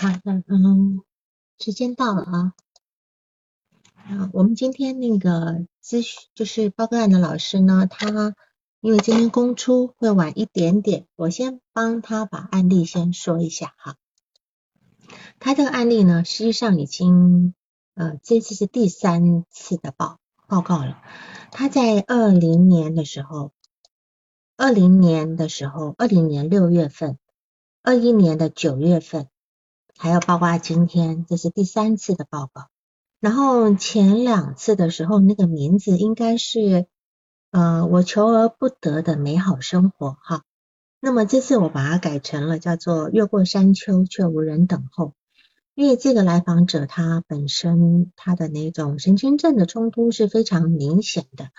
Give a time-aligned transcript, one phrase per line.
[0.00, 1.02] 好的，嗯，
[1.58, 2.54] 时间到了啊。
[3.96, 8.34] 啊，我们今天那个咨询就是报个案的老师呢，他
[8.80, 13.96] 因为今天公出会晚一点点，我先帮他把案例先说一下哈。
[15.38, 17.54] 他这个案例呢，实际上已经
[17.92, 21.02] 呃这次是第三次的报报告了。
[21.52, 23.52] 他在二零年的时候，
[24.56, 27.18] 二零年的时候，二零年六月份，
[27.82, 29.28] 二一年的九月份。
[30.02, 32.68] 还有包括今天，这是第三次的报告。
[33.20, 36.86] 然后前两次的时候，那个名字应该是
[37.50, 40.42] 呃我求而不得的美好生活哈。
[41.00, 45.12] 那么这次我把它改成了叫做越过山丘却无人等候。
[45.74, 51.50] 因为这个来访者他本身他的那种神经症的冲突是非常明显的，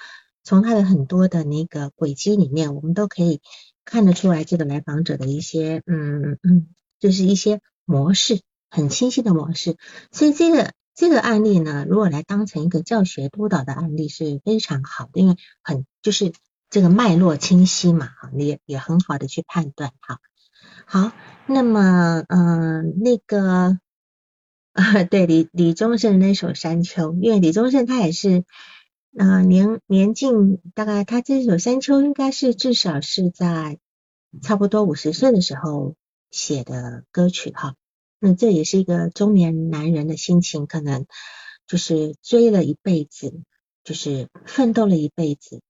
[0.43, 3.39] 从他的很多的那个轨迹里面，我们都可以
[3.85, 7.61] 看得出来这个来访者的一些嗯嗯，就是一些。
[7.91, 9.75] 模式很清晰的模式，
[10.11, 16.31] 所以这个这个案例呢，如果来当成一个教学督导的案例是非常好的，因为很就是
[16.69, 20.19] 这个脉络清晰嘛，哈，也也很好的去判断哈。
[20.85, 21.11] 好，
[21.47, 23.77] 那么嗯，那个
[24.73, 28.45] 啊， 对李李宗盛那首山丘，因为李宗盛他也是
[29.17, 33.79] 啊年年近大概他这首山丘应该是至少是在
[34.41, 35.95] 差不多五十岁的时候
[36.29, 37.75] 写的歌曲哈。
[38.23, 41.07] 那这也是一个中年男人的心情，可能
[41.65, 43.41] 就是追了一辈子，
[43.83, 45.63] 就是奋斗了一辈子，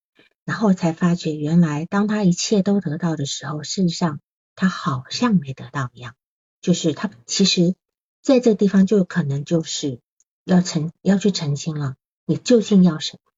[0.43, 4.19] 然后才发觉原来当他一切都得到的时候，事实上
[4.53, 6.13] 他好像没得到一样。
[6.59, 7.73] 就是他其实
[8.21, 10.01] 在这个地方就可能就是
[10.43, 13.31] 要澄要去澄清了，你究竟要什么？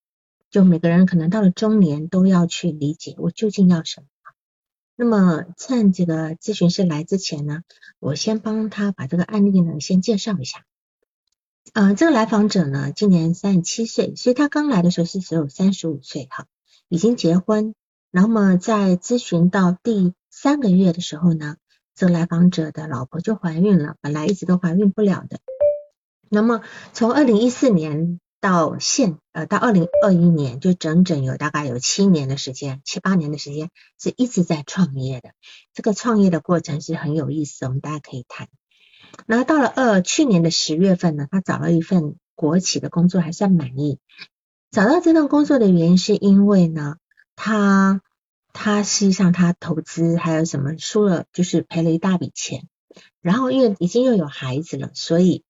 [0.49, 4.07] 就每个人可能到了中年都要去理解我究竟要什么。
[4.95, 7.63] 那么趁这个咨询师来之前呢，
[7.99, 10.65] 我先帮他把这个案例呢先介绍一下。
[11.73, 16.45] 呃，这个来访者呢今年三十七岁，所以他刚来的时候是只有三十五岁哈，
[16.89, 17.73] 已经结婚。
[18.11, 21.57] 那么在咨询到第三个月的时候呢，
[21.95, 25.39] 这个来访者的老婆就怀孕了，本来一直都怀孕不了的。
[26.29, 26.61] 那么
[26.93, 28.19] 从二零一四年。
[28.43, 35.29] 到现呃到二零二一年，就整整有大概有七年的时间，七八年的时间是一直在创业的。
[35.73, 38.49] 这个创业的过程是很有意思，我们大家可以谈。
[39.27, 43.97] 然后到了二去年的十月份呢，他找了一份国企的工作，还算满意。
[44.71, 46.97] 找到这份工作的原因是因为呢，
[47.37, 48.01] 他
[48.51, 52.67] 他实际上他投资还有什么输了，就是赔了一大笔钱。
[53.21, 55.45] 然后因为已经又有孩子了，所以。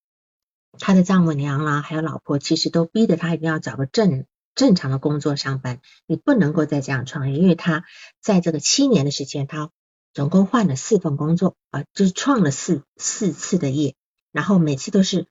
[0.79, 4.25] 他的丈母娘啦，还有老婆，其实都逼着他一定要找个正
[4.55, 5.79] 正常的工作上班。
[6.07, 7.85] 你不能够再这样创业，因为他
[8.21, 9.69] 在这个七年的时间，他
[10.13, 13.95] 总共换了四份工作啊，就是创了四四次的业，
[14.31, 15.27] 然后每次都是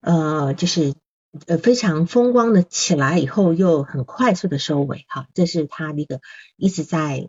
[0.00, 0.94] 呃，就是
[1.46, 6.20] 呃非常风光的起来以后，又很快速的收尾哈，这是他一个
[6.56, 7.28] 一直在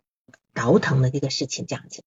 [0.52, 2.02] 倒腾的这个事情这样子。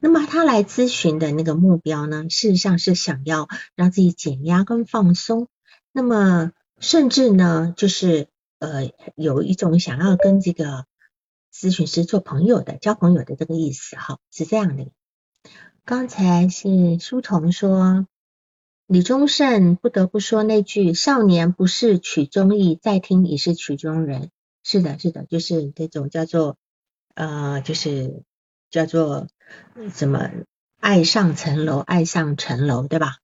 [0.00, 5.48] 那么他来咨询的那个目标呢，事实上是想要让自己减压跟放松。
[5.92, 8.28] 那么甚至呢，就是
[8.58, 10.86] 呃有一种想要跟这个
[11.54, 14.86] 咨询师做朋友的、交朋友的这个意思哈，是这样的。
[15.84, 18.06] 刚才是书童说，
[18.86, 24.30] 李宗盛不得不说那句“少年不是曲中意，再听已是曲中人”。
[24.64, 26.56] 是的，是的，就是这种叫做
[27.14, 28.22] 呃，就是
[28.72, 29.28] 叫做。
[29.92, 30.30] 怎么
[30.80, 33.18] 爱上层楼，爱上层楼，对吧？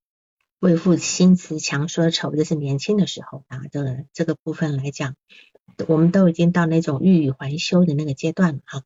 [0.60, 3.62] 为赋新词强说愁，这是年轻的时候啊。
[3.72, 5.14] 这个这个部分来讲，
[5.86, 8.82] 我们都已经到那种欲语还休的那个阶段了哈。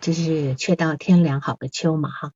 [0.00, 2.32] 就是却到天凉好个秋嘛哈。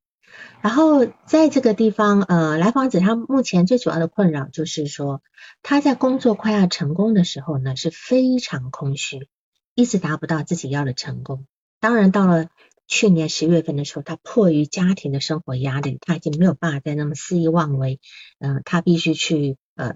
[0.61, 5.21] 然后在这个地方，呃，来访者他目前最主要的困扰就是说，
[5.61, 9.27] 他在工作快要成功的时候呢，是非常空虚，
[9.75, 11.45] 一直达不到自己要的成功。
[11.81, 12.47] 当然到了。
[12.87, 17.99] 去年十月份的时候，他迫于家庭的生活压力，他已经没有办法再那么肆意妄为。
[18.39, 19.95] 嗯，他必须去呃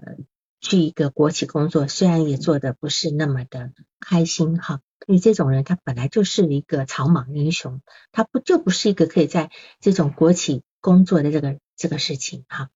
[0.60, 4.80] 去一个国企工作，虽然也做的不是那么的开心哈。
[5.06, 7.80] 因为这种人他本来就是一个草莽英雄，
[8.12, 12.68] 他不就不是一个可以在这种国企工作的这个这个事情哈。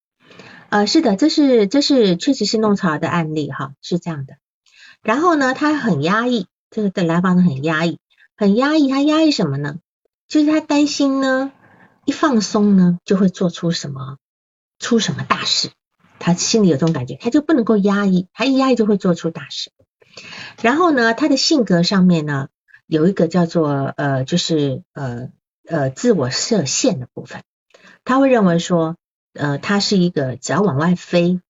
[0.71, 4.37] 呃，是的，这是这是确实是弄潮儿的案例哈，是这样的。
[5.03, 7.99] 然后呢，他很压抑，这个的来访者很压抑，
[8.37, 9.81] 很压抑，他压抑什么呢？
[10.33, 11.53] 就是他担心呢，
[12.07, 14.17] 一放松呢，就会做出什么
[14.79, 15.69] 出什么大事，
[16.19, 19.73] 他心里有这种感觉，他就不能够压抑，他一压抑就会做出大事。
[20.63, 22.49] 然后呢，他的性格上面呢，
[22.87, 25.29] 有一个叫做呃，就是呃
[25.69, 27.43] 呃自我设限的部分，
[28.03, 28.97] 他会认为说，
[29.35, 31.43] 呃，他是一个只要往外飞，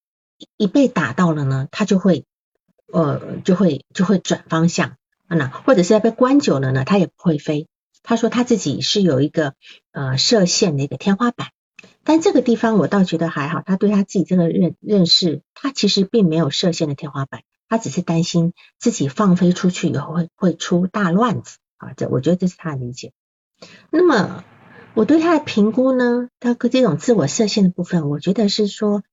[0.57, 2.25] 一被打到了呢，他就会
[2.93, 4.97] 呃就会就会转方向，
[5.29, 7.69] 那或者是被关久了呢，他也不会飞。
[8.03, 9.55] 他说他自己是有一个
[9.93, 11.49] 呃射线的一个天花板，
[12.05, 23.13] 但这个地方我倒觉得还好，他对他自己这个认认识，他其实并没有射线的天花板，他只是担心自己放飞出去以后会会出大乱子啊，这我觉得这是他的理解。
[23.91, 24.45] 那么
[24.95, 29.05] 我对他的评估呢，他这种自我设限的部分，我觉得是说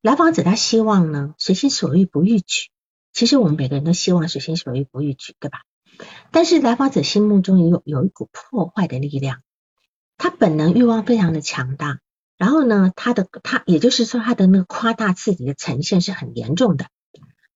[0.00, 2.70] 来访者他希望呢随心所欲不逾矩，
[3.12, 5.60] 其实我们每个人都希望随心所欲不逾矩，对吧？
[6.30, 9.42] 但是来访者心目中有有一股破坏的力量，
[10.16, 12.00] 他本能欲望非常的强大，
[12.36, 16.86] 然后呢，他的他也就是说他的那个夸大自己的呈现是很严重的，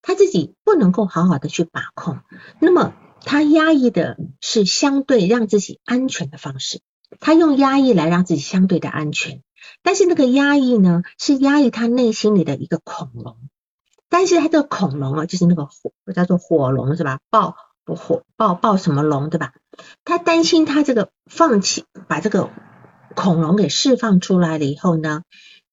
[0.00, 2.20] 他自己不能够好好的去把控，
[2.60, 2.94] 那么
[3.24, 6.80] 他压抑的是相对让自己安全的方式，
[7.20, 9.42] 他用压抑来让自己相对的安全，
[9.82, 13.36] 但是那个压抑呢，是压抑他内心里的一个恐龙，
[14.08, 17.20] 但是他这个恐龙啊，就是那个火叫做火龙是吧？
[17.30, 17.54] 暴。
[17.84, 19.52] 不火爆爆什么龙对吧？
[20.04, 22.50] 他担心他这个放弃把这个
[23.14, 25.22] 恐龙给释放出来了以后呢，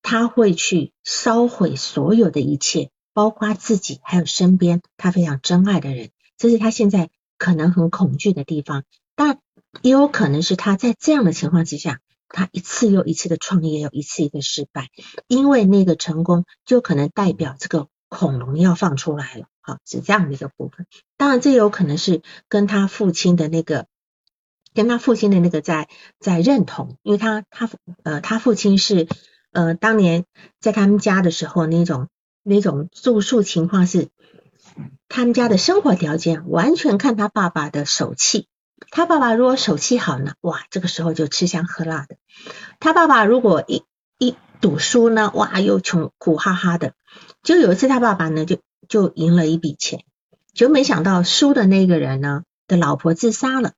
[0.01, 8.83] 他会去烧毁所有的一切，包括自己还有身边他非常珍爱的人，这是他现在可能很恐惧的地方。
[9.15, 9.39] 但
[9.81, 14.89] 也有可能是他在这样的情况之下，他一次又一次的创业，又一次一个失败，
[15.27, 19.45] 因为那个成功就可能代表这个恐龙要放出来了。
[19.61, 23.85] 好是这样的一个部分，当然这有可能是跟他父亲的那个，
[24.73, 25.87] 跟他父亲的那个在
[26.19, 27.69] 在认同，因为他他
[28.03, 29.07] 呃他父亲是
[29.51, 30.25] 呃当年
[30.59, 32.07] 在他们家的时候那种
[32.41, 34.09] 那种住宿情况是，
[35.07, 38.47] 他们家的生活条件完全看他爸爸的手气，
[38.89, 42.15] 他爸爸如果手气好呢，哇这个时候就吃香喝辣的，
[42.79, 43.83] 他爸爸如果一
[44.17, 46.93] 一赌输呢，哇又穷苦哈哈的，
[47.43, 48.57] 就有一次他爸爸呢就。
[48.87, 50.03] 就赢了一笔钱，
[50.55, 53.73] 就没想到输的那个人呢的老婆自杀了，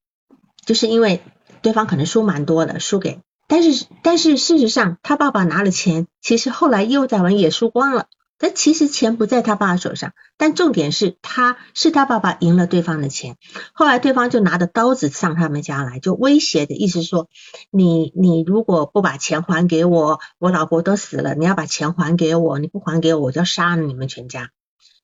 [0.66, 1.22] 就是因为
[1.62, 8.08] 对方可能输蛮多的，输给，但是但是事实上他爸爸拿了钱，其实后来又在玩也输光了，
[8.42, 13.38] 但其实钱不在他爸手上，但重点是他是他爸爸赢了对方的钱，
[13.72, 17.30] 后来对方就拿着刀子上他们家来，就威胁的意思说，
[17.70, 24.50] 你你如果不把钱还给我，我老婆都死了，你要把钱还给我，你不还给我，我就要杀了你们全家。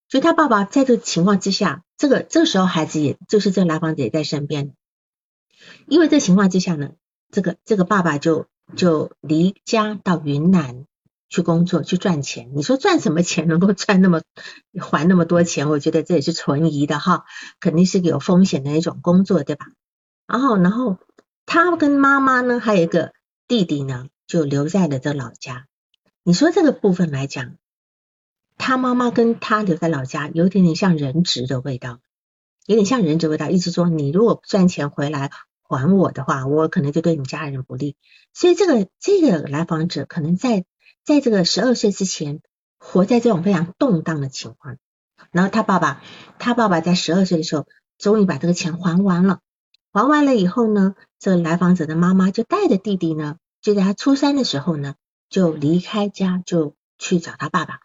[0.10, 4.74] 所以他爸爸在这个情况之下，这个这时候孩子也就是这个来访者也在身边，
[5.88, 6.94] 因为这情况之下呢，
[7.30, 10.86] 这个这个爸爸就就离家到云南
[11.30, 12.52] 去工作去赚钱。
[12.56, 14.22] 你说赚什么钱能够赚那么
[14.80, 15.70] 还那么多钱？
[15.70, 17.26] 我觉得这也是存疑的哈，
[17.60, 19.68] 肯定是有风险的一种工作，对吧？
[20.26, 20.98] 然后然后
[21.46, 23.14] 他跟妈妈呢，还有一个
[23.48, 25.68] 弟弟呢，就留在了这老家。
[26.24, 27.56] 你说这个部分来讲。
[28.60, 32.00] 他妈妈跟他留在老家，有点点像人质的味道，
[32.66, 33.52] 有点像人质味道。
[33.52, 35.30] 意思说，你如果赚钱回来
[35.62, 37.96] 还我的话，我可能就对你家人不利。
[38.34, 40.66] 所以这个这个来访者可能在
[41.08, 42.42] 在这个十二岁之前，
[42.78, 44.76] 活在这种非常动荡的情况。
[45.32, 46.02] 然后他爸爸，
[46.38, 47.66] 他爸爸在十二岁的时候，
[47.98, 49.40] 终于把这个钱还完了。
[49.94, 54.96] 还完了以后呢，这个来访者的妈妈就带着弟弟呢，就在他初三的时候呢，
[55.30, 57.80] 就离开家，就去找他爸爸。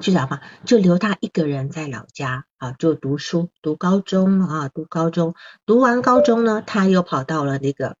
[0.00, 5.36] 去找吧，就留他一个人在老家啊，就读书，读高中啊，读高中，
[5.66, 7.96] 读完高中呢，他又跑到了那个，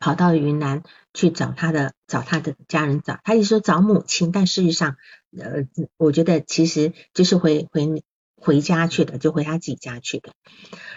[0.00, 0.82] 跑到云南
[1.14, 4.96] 去找他的，找他的家人，找他一说找母亲，但事实上，
[5.36, 5.66] 呃，
[5.96, 8.02] 我觉得其实就是回回
[8.36, 10.30] 回家去的，就回他自己家去的。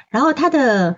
[0.10, 0.98] 然后他的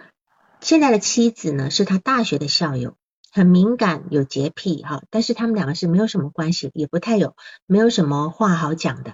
[0.61, 2.95] 现在的妻子呢，是他大学的校友。
[3.33, 9.13] 很敏感，有洁癖哈，但是他们两个是没有什么关系，也不太有，没有什么话好讲的。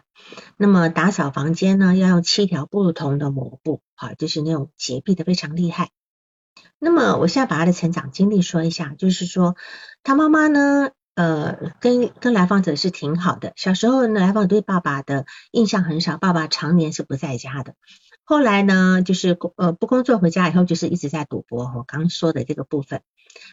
[0.57, 5.91] 那么打扫房间呢，要用七条不同的抹布，哈，就是那种洁癖的非常厉害。
[6.79, 9.55] 那么我现在把他的成长经历说一下，就是说
[10.03, 13.53] 他妈妈呢，呃，跟跟来访者是挺好的。
[13.55, 17.74] 小时候呢，来访对爸爸的印象很少，爸爸常年是不在家的。
[18.24, 21.72] 后来呢，就是呃不工作回家以后，就是一直在赌博。
[21.75, 23.01] 我刚说的这个部分。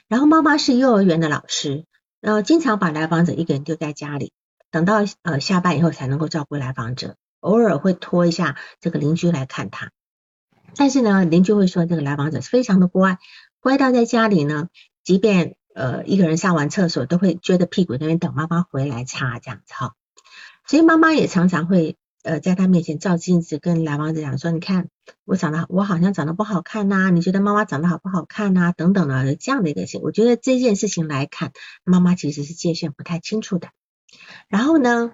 [0.08, 1.86] 然后妈妈是幼儿园的老师，
[2.20, 4.32] 呃，经常把来访者一个人丢在家里，
[4.70, 7.16] 等到呃下班以后才能够照顾来访者。
[7.40, 9.90] 偶尔会拖一下这个邻居来看他，
[10.76, 13.18] 但是呢，邻居会说这个来访者非常的乖，
[13.60, 14.68] 乖到在家里呢，
[15.02, 19.94] 即便呃一个人上完厕所，都会撅着屁股那边等妈妈回来擦这样子哈。
[20.66, 21.96] 所以妈妈也常常会。
[22.26, 24.88] 呃，在他面前照镜子，跟来访者讲说：“你看
[25.26, 27.10] 我长得，我好像长得不好看呐？
[27.10, 28.72] 你觉得妈妈长得好不好看呐？
[28.74, 31.52] 等等的这样的一个事情，我觉得这件事情来看，
[31.84, 33.68] 妈妈其实是界限不太清楚的。
[34.48, 35.12] 然后呢，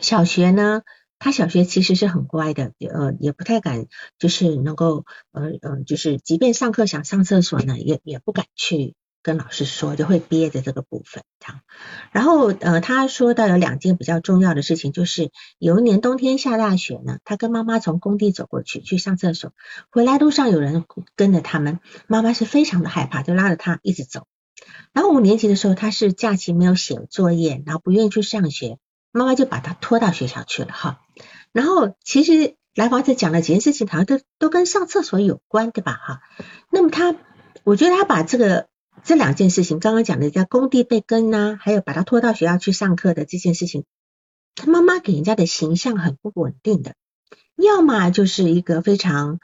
[0.00, 0.82] 小学呢，
[1.18, 3.86] 他小学其实是很乖的，呃，也不太敢，
[4.18, 8.94] 就是能够，呃呃，就是即便上课想上厕所呢，也也不敢去。
[9.20, 11.60] 跟老师说就会憋着这个部分，这样。
[12.12, 19.52] 然后呃，他说到有两件比较重要的事情，就是有一年冬天下大雪呢，他跟妈妈从工地走过去去上厕所，
[19.90, 20.84] 回来路上有人
[21.16, 24.26] 跟着他们，妈妈是非常的害怕，就拉着他一直走。
[24.92, 28.78] 然后五年级的时候，他是假期没有写作业，然后不愿意去上学，
[29.12, 31.00] 妈妈就把他拖到学校去了哈。
[31.52, 36.20] 然后其实来访者讲了几件事情，好像都都跟上厕所有关，对吧哈？
[36.70, 37.14] 那么他，
[37.64, 38.68] 我觉得他把这个。
[39.04, 43.84] 这两件事情，刚刚讲的在工地被跟呐，还有把他拖到学校去上课的这件事情，
[44.56, 46.94] 他妈妈给人家的形象很不稳定的，
[47.54, 49.38] 要么就是一个非常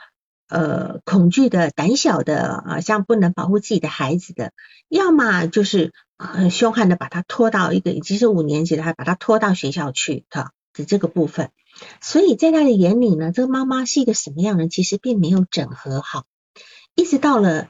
[0.48, 4.52] 呃恐惧的、胆小的啊，像不能保护自己的孩子的，
[4.88, 11.50] 要么就是很凶悍的把他拖到一个已经是五年级的，还把他拖到学校去的的这个部分，
[12.00, 14.68] 所以在他的眼里呢，这个妈妈是一个什么样的？
[14.68, 16.24] 其实并没有整合好，
[16.94, 17.68] 一直到了。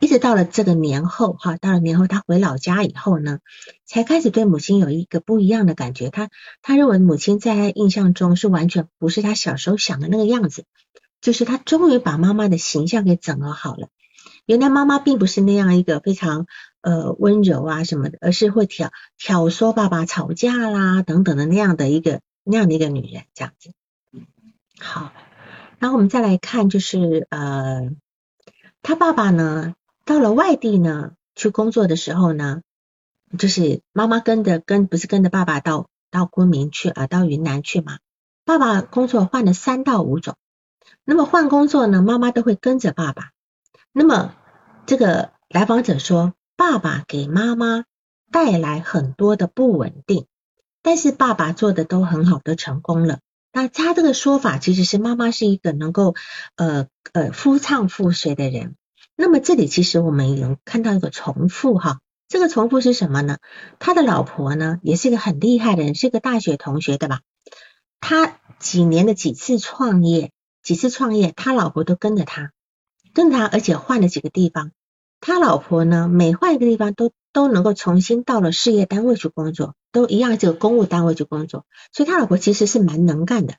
[0.00, 3.38] 一直到了这个年后，哈，到了年后，他回老家以后呢，
[3.86, 6.10] 才开始对母亲有一个不一样的感觉。
[6.10, 6.28] 他
[6.60, 10.64] 他认为母亲在他印象中是完全不是他小时候想的那个样子，
[11.24, 13.88] 就是他终于把妈妈的形象给整合好了。
[14.44, 16.46] 原来妈妈并不是那样一个非常
[16.82, 23.72] 呃温柔啊什么的，而是会挑挑唆爸爸吵架啦等等的那样的一个那样的一个女人，这样子。
[24.78, 25.14] 好，
[25.78, 27.90] 然后我们再来看，就是呃，
[28.82, 29.74] 他爸爸呢。
[30.06, 32.60] 到了外地呢，去工作的时候呢，
[33.38, 37.96] 就是妈妈跟着跟不是跟着爸爸到到昆明去啊，到云南去嘛。
[38.44, 40.36] 爸爸工作换了三到五种，
[41.04, 43.30] 那么换工作呢，妈妈都会跟着爸爸。
[43.92, 44.34] 那么
[44.86, 47.84] 这个来访者说，爸爸给妈妈
[48.32, 50.26] 带来很多的不稳定，
[50.82, 53.18] 但是爸爸做的都很好的成功了。
[53.52, 56.16] 那他这个说法其实是妈妈是一个能够
[56.56, 58.74] 呃呃夫唱妇随的人。
[59.14, 63.38] 那么这里其实我们能看到一个重复哈，这个重复是什么呢？
[63.78, 67.20] 他的老婆呢也是一个很厉害的人，是个大学同学对吧？
[68.00, 70.32] 他几年的几次创业，
[70.64, 72.50] 几次创业，他老婆都跟着他，
[73.12, 74.72] 跟他，而且换了几个地方。
[75.20, 83.54] 他老婆呢每换一个地方都都能够重新到了事业单位去工作，都一样这个公务单位去工作，所以他老婆其实是蛮能干的。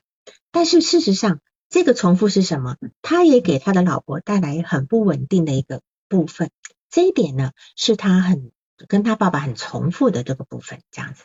[0.52, 1.40] 但是事实上。
[1.68, 2.76] 这个重复是什么？
[3.02, 6.50] 他也给他的老婆带来很不稳定的一个部分，
[6.90, 8.52] 这一点呢是他很
[8.86, 11.24] 跟他爸爸很重复的这个部分，这样子。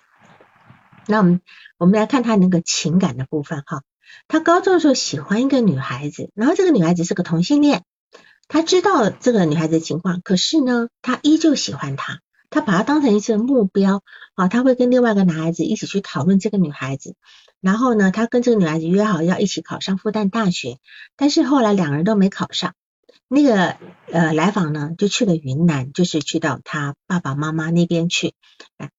[1.06, 1.42] 那我们
[1.78, 3.84] 我们来看他那个情感的部分哈。
[4.27, 7.84] 他高中的时候喜欢一个女孩子，然后这个女孩子是个同性恋，
[8.48, 14.03] 他知道这个女孩子的情况，可是呢，他依旧喜欢她，他把她当成一次目标
[14.36, 17.15] 啊，他会跟另外一个男孩子一起去讨论这个女孩子。
[17.62, 20.80] 然后呢，他跟这个女孩子约好要一起考上复旦大学，
[21.15, 22.74] 但是后来两个人都没考上。
[23.34, 23.78] 那个
[24.12, 28.34] 呃来访呢，就去了云南，就是去到他爸爸妈妈那边去。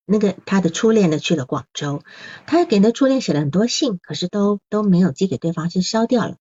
[0.06, 2.02] 那个他的初恋呢，去了广州。
[2.46, 6.36] 他给那初恋写了很多信，可是都都没有寄给对方，是烧掉了。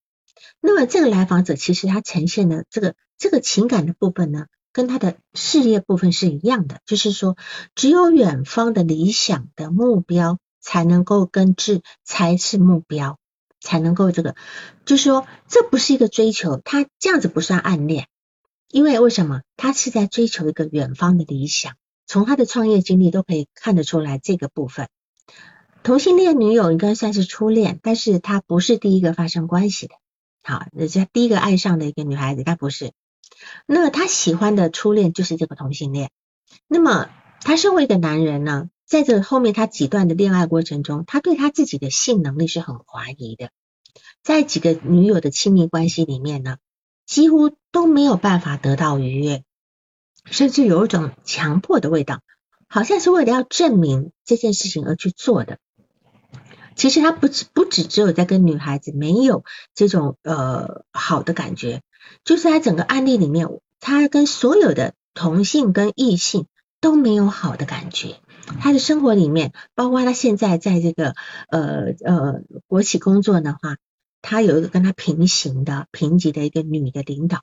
[0.62, 7.36] 那么这个来访者其实他呈现的这个这个情感的部分呢，跟他的事业部分是一样的，就是说
[7.74, 10.38] 只有远方的理想的目标。
[10.64, 13.18] 才能够根治，才是目标，
[13.62, 14.34] 才能够这个，
[14.84, 18.08] 就是说，这不是一个追求，他这样子不算暗恋，
[18.68, 19.42] 因为为什么？
[19.56, 21.74] 他是在追求一个远方的理想，
[22.06, 24.88] 从他的创业经历都可以看得出来这个部分。
[25.84, 29.94] 同性恋女友应该算是初恋，但是他不是第一个发生关系的，
[30.42, 32.92] 好，人家第一个爱上的一个女孩子，他不是。
[33.66, 36.10] 那他喜欢的初恋就是这个同性恋，
[36.68, 37.08] 那么
[37.40, 38.68] 他身为一个男人呢？
[38.92, 43.48] 在这后面，他几段的恋爱过程中，他对他自己的性能力是很怀疑的。
[44.22, 46.58] 在几个女友的亲密关系里面呢，
[47.06, 49.44] 几乎都没有办法得到愉悦，
[50.26, 52.20] 甚至有一种强迫的味道，
[52.68, 55.56] 好像是为了要证明这件事情而去做的。
[56.76, 59.42] 其实他不只不只只有在跟女孩子没有
[59.74, 61.80] 这种呃好的感觉，
[62.26, 63.48] 就是在整个案例里面，
[63.80, 66.46] 他跟所有的同性跟异性
[66.78, 68.20] 都没有好的感觉。
[68.60, 71.14] 他的生活里面，包括他现在在这个
[71.48, 73.76] 呃呃国企工作的话，
[74.20, 77.42] 他有一个跟他平行的平级的一个女的领导，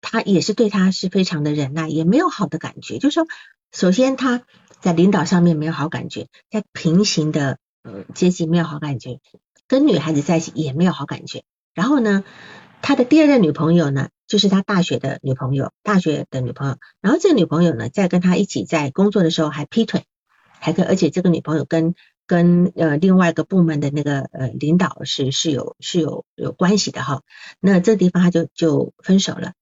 [0.00, 2.98] 他也是对他是非常的忍耐，也没有好的感觉。
[2.98, 3.26] 就是说，
[3.72, 4.42] 首先他
[4.80, 9.20] 在领导上面没有好感觉，在平行的呃阶级没有好感觉，
[9.68, 11.42] 跟女孩子在一起也没有好感觉。
[11.74, 12.24] 然后呢，
[12.82, 16.76] 他的第二任女朋友呢，就是他大学的女朋友，大学的女朋友。
[17.00, 20.04] 然后这个女朋友呢，在跟他一起在工作的时候还劈腿。
[20.60, 21.94] 还可以，而且这个女朋友跟
[22.26, 27.22] 跟呃另外一个部门的那个呃领导是是有是有有关系的哈。
[27.60, 29.52] 那这地方他就就分手了。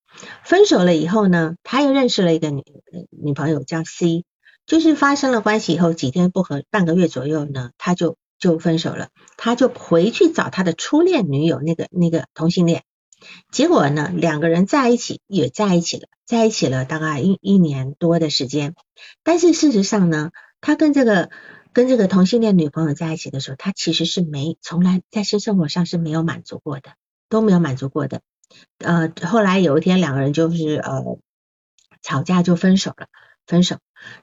[0.45, 2.63] 分手了以后呢，他又认识了一个女
[3.11, 4.25] 女朋友叫 C，
[4.65, 9.09] 就是发生了关系以后几天不和，半个月左右呢，他就就分手了。
[9.37, 12.85] 他就回去找他的初恋女友，那个那个同性恋。
[13.51, 18.75] 结果呢，两个人在一起也在一起了，在一起了大概一一年多的时间。
[19.25, 20.31] 但是事实上呢，
[20.65, 21.29] 他跟这个
[21.75, 26.95] 跟这个同性恋女朋友在一起的时候，他其实是没从来在性生活上是没有满足过的，
[27.29, 28.23] 都没有满足过的。
[28.79, 31.19] 呃，后来有一天两个人就是呃
[32.01, 33.09] 吵架就分手了，
[33.47, 33.77] 分手。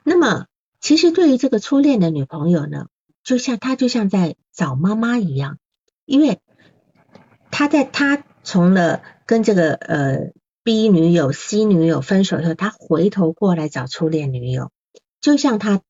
[0.04, 0.48] 那么
[0.80, 2.88] 其实对于这个初恋的女朋友呢，
[3.24, 5.60] 就像他就像在找妈妈一样，
[6.06, 6.40] 因为
[7.52, 8.24] 他在他。
[8.44, 10.32] 从了跟这个呃
[10.64, 14.72] B 女友 C 女友分手以后，他回头过来找初恋女友，
[15.20, 15.84] 就像他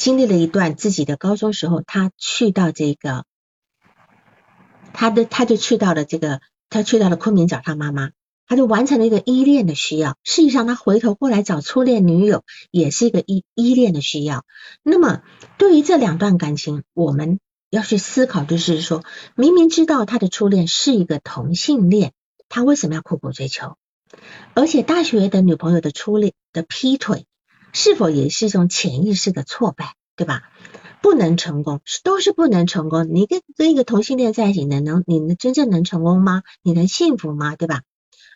[0.00, 3.26] 经历了一段自己的高中时候，他去到这个
[4.94, 6.40] 他的他就去到了这个
[6.70, 8.12] 他去到了昆明找他妈妈，
[8.46, 10.16] 他就完成了一个依恋的需要。
[10.24, 14.46] 事实上，他回头过来找初恋女友，也是一个依依恋的需要。
[14.82, 15.20] 那么，
[15.58, 17.38] 对于这两段感情，我们。
[17.68, 19.04] 要去思考，就是说
[19.36, 22.14] 明明知道他的初恋是一个同性恋，
[22.48, 23.76] 他为什么要苦苦追求？
[24.54, 27.26] 而且大学的女朋友的初恋的劈腿，
[27.72, 30.42] 是否也是一种潜意识的挫败，对吧？
[31.02, 33.08] 不能成功，都是不能成功。
[33.10, 36.42] 你跟跟一个同性恋在一起，能能你能真正能成功吗？
[36.62, 37.56] 你能幸福吗？
[37.56, 37.82] 对吧？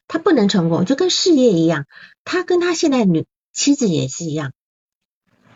[0.09, 1.87] 他不能成功，就跟事业一样，
[2.25, 4.53] 他跟他现在女妻子也是一样，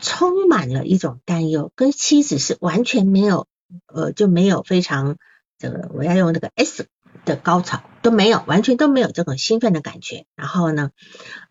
[0.00, 3.46] 充满了一种担忧，跟妻子是完全没有。
[3.84, 5.18] 呃，就没有非常
[5.58, 6.86] 这个，我要用这个 S
[7.26, 10.24] 的高潮都没有，完全都没有这种兴奋的感觉。
[10.36, 10.90] 然后呢，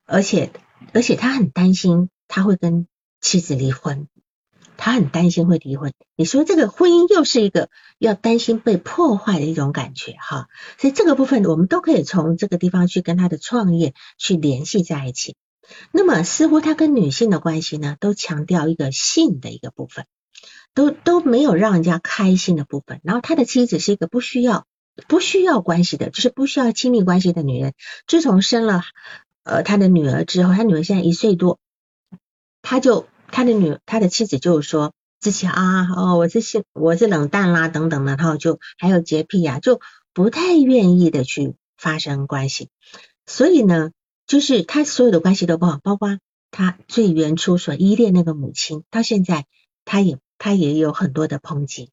[0.04, 0.52] 而且
[0.94, 2.88] 而且他很担心他会跟
[3.22, 4.08] 妻子离婚，
[4.78, 5.94] 他很担心会离婚。
[6.16, 15.36] 你说这个婚姻又是一个要担心被破坏的一种感觉哈，所以这个部分我们都可以从这个地方去跟他的创业去联系在一起。
[15.92, 20.06] 那么似乎他跟女性的关系呢，都强调一个性的一个部分。
[20.74, 24.68] 都都没有让人家开心的部分，然后他的妻子是一个不需要
[25.08, 27.74] 不需要关系的，就是不需要亲密关系的女人。
[28.06, 28.84] 自从生了
[29.42, 31.58] 呃他的女儿之后，他女儿现在一岁多，
[32.70, 39.80] 他就他的女他的妻子就说自己啊哦我是性我是冷淡啦等等的，然后就还有洁癖呀，就
[40.14, 42.68] 不太愿意的去发生关系。
[43.26, 43.92] 所以呢，
[44.26, 46.20] 就是他所有的关系都不好，包括
[46.52, 49.46] 他最原初所依恋那个母亲，到现在
[49.86, 50.18] 他也。
[50.40, 51.90] 他也有很多的抨击，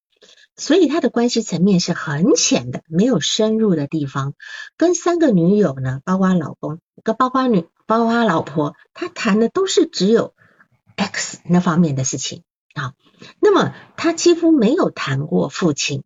[0.54, 4.34] 所以他的关系层面是很浅的，没有深入的地方。
[4.76, 10.34] 跟三个女友呢，包括老公，跟包括女，包括老婆，他谈的都是只有
[10.96, 12.42] X 那方面的事情
[12.74, 12.94] 啊。
[13.40, 16.02] 那么他几乎没有谈过父亲。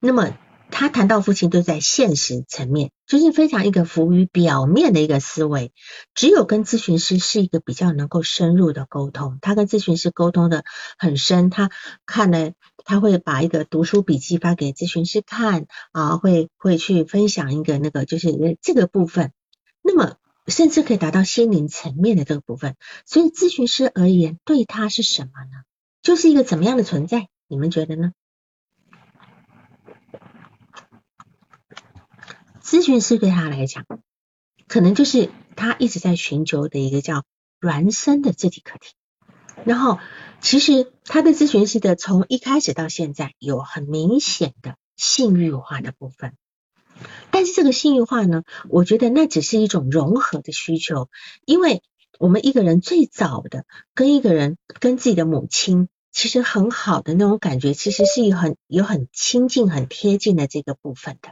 [0.00, 0.36] 那么。
[0.74, 5.70] 他谈到父亲都在现实层面，就是非常一个浮于表面的一个思维。
[6.14, 10.64] 只有跟咨询师是一个比较能够深入的沟通，他跟咨询师沟通的
[10.96, 11.50] 很深。
[11.50, 11.70] 他
[12.06, 12.52] 看了，
[12.86, 19.30] 他会把一个读书笔记发给咨询师看啊，会会去分享一个那个就是这个部分。
[19.82, 20.16] 那么
[20.46, 22.76] 甚至可以达到心灵层面的这个部分。
[23.06, 25.62] 所以咨询师而言，对他是什么呢？
[26.02, 27.28] 就是一个怎么样的存在？
[27.46, 28.12] 你们觉得呢？
[32.62, 33.86] 咨询师对他来讲，
[34.66, 37.24] 可能就是他一直在寻求的一个叫
[37.60, 38.94] 孪生的自体课题。
[39.64, 39.98] 然后，
[40.40, 46.34] 其实他的咨询师的从一开始到现在有很明显的性欲化的部分，
[47.30, 51.08] 但是这个性欲化呢，我觉得那只是一种融合的需求，
[51.44, 51.82] 因为
[52.18, 55.88] 我们一个人最早的跟一个人跟自己的母亲。
[56.14, 61.30] 其实很好的那种感觉，其实是有很有很亲近、很贴近的这个部分的。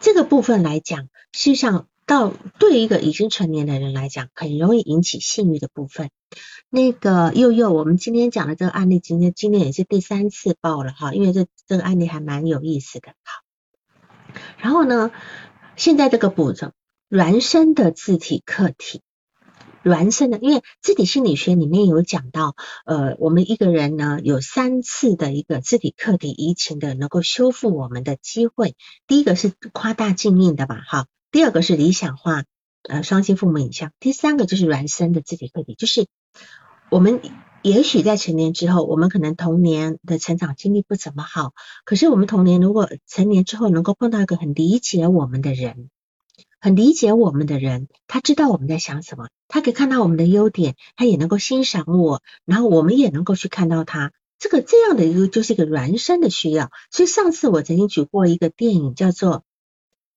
[0.00, 6.08] 这个部分来讲，事实上到对一个已经成年的人来讲，很容易引起性欲的部分。
[6.70, 13.08] 那个佑佑，我们今天讲的这个案例，今天今天也是第三次报了哈，因为这这个案例还蛮有意思的。
[13.24, 13.43] 好，
[14.58, 15.10] 然后呢，
[15.76, 16.72] 现在这个步骤，
[17.08, 19.02] 孪生的字体客体。
[19.84, 28.76] 孪生的，因为字体心理学里面有讲到，呃，我们一个人呢有三次的一个字体客体移情的能够修复我们的机会。
[29.06, 31.06] 第一个是夸大镜映的吧，哈。
[31.30, 32.44] 第二个是理想化，
[32.88, 33.92] 呃，双亲父母影像。
[34.00, 36.06] 第三个就是孪生的字体客体，就是
[36.88, 37.20] 我们
[37.64, 41.54] 也许在成年之后，我们可能童年的成长经历不怎么好，
[41.86, 45.88] 可是我们童年如果成年之后能够碰到一个很理解我们的人。
[46.60, 56.70] 很理解我们的人，他知道我们在想什么，他可以看到我们的优点，他也能够欣赏我，然后我们也能够去看到他这个这样的一个就是一个孪生的需要。
[56.90, 59.42] 所以上次我曾经举过一个电影，叫做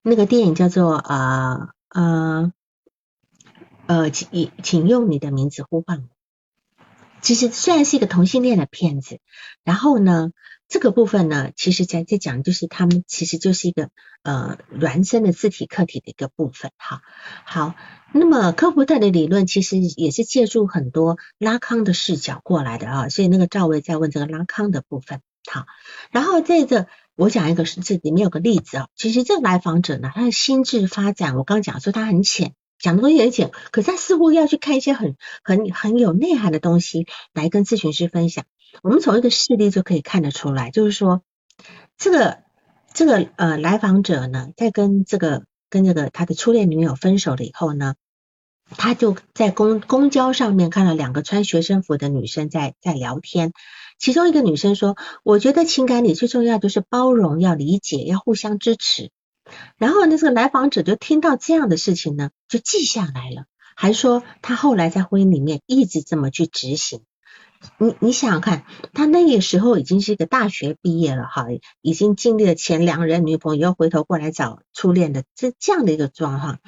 [0.01, 2.51] 那个电影叫做呃呃
[3.85, 6.16] 呃，请请用你的名字呼唤我。
[7.21, 9.19] 其实虽然是一个同性恋的片子，
[9.63, 10.31] 然后呢，
[10.67, 13.89] 这个部分呢，其实在在讲就是他们其实就是一个
[14.23, 17.01] 呃孪生的自体客体的一个部分哈。
[17.45, 17.75] 好，
[18.13, 25.21] 那么科普特的理论其实也是借助很多拉康的视角过来的啊，所以那个赵薇在问这个拉康的部分。
[25.49, 25.65] 好，
[26.11, 32.53] 然后在这我讲一个是这里面有个例子啊，其实这个来访者呢，他的心智发展，我刚讲说他很浅。
[32.79, 38.45] 讲的东西很浅，可是他似乎要去看一些很很很有内涵的东西来跟咨询师分享。
[38.83, 41.23] 我们从一个事例就可以看得出来，就是说
[41.97, 42.39] 这个
[42.93, 47.95] 这个呃来访者呢，在跟这个跟这个他的初恋女友分手了以后呢，
[48.69, 53.53] 他就在公公交上面看到两个穿学生服的女生在在聊天，
[53.97, 59.09] 其中一个女生说：“我觉得情感里最重要就是包容，要理解，要互相支持。”
[59.77, 67.01] 然后呢，这个来访者就听到这样的事情呢，就记下来了，还说他后来在婚姻里面一直这么去执行。
[67.79, 71.47] 你你想想看，他那个时候已经是一个大学毕业了哈，
[71.81, 76.59] 已经经历了前两任女朋友又回头过来找初恋的这这样的一个状况，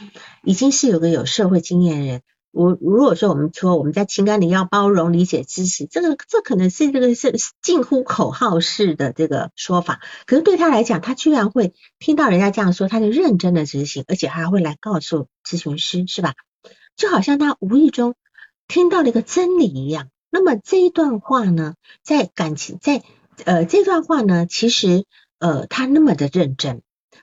[0.43, 2.21] 已经是有个有社会经验的人。
[2.51, 7.31] 我如果说我们说我们在情感里要包容、理解、支持，这个这可能是这个是
[7.61, 16.33] 近乎口号式的这个说法，可是对他来讲，他居然会听到人家这样说，他就认真的执行，而且还会来告诉咨询师，是吧？
[16.95, 18.15] 就好像他无意中
[18.67, 20.09] 听到了一个真理一样。
[20.31, 23.03] 那么这一段话呢，在感情在
[23.45, 25.05] 呃这段话呢，其实
[25.37, 26.81] 呃他那么的认真，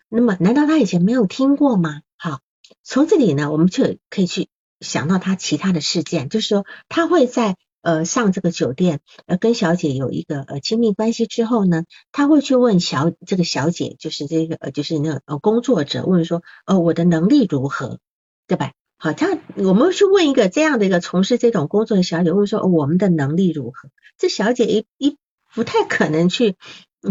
[0.08, 2.02] 那么难道他以前没有听过吗？
[2.16, 2.38] 好，
[2.84, 4.48] 从这里呢，我们就可以去。
[4.80, 17.98] 想到他其他的事件，就是说他会在呃上这个酒店呃跟小姐有一个呃亲密关系之后呢，他会去问小这个小姐，就是这个呃就是那个呃工作者问说呃我的能力如何，
[18.46, 18.72] 对吧？
[18.98, 23.88] 好，他我们去问一个这样的一个从事这种工作的小姐问说我们的能力如何？
[24.18, 25.16] 这小姐一一
[25.54, 26.56] 不太可能去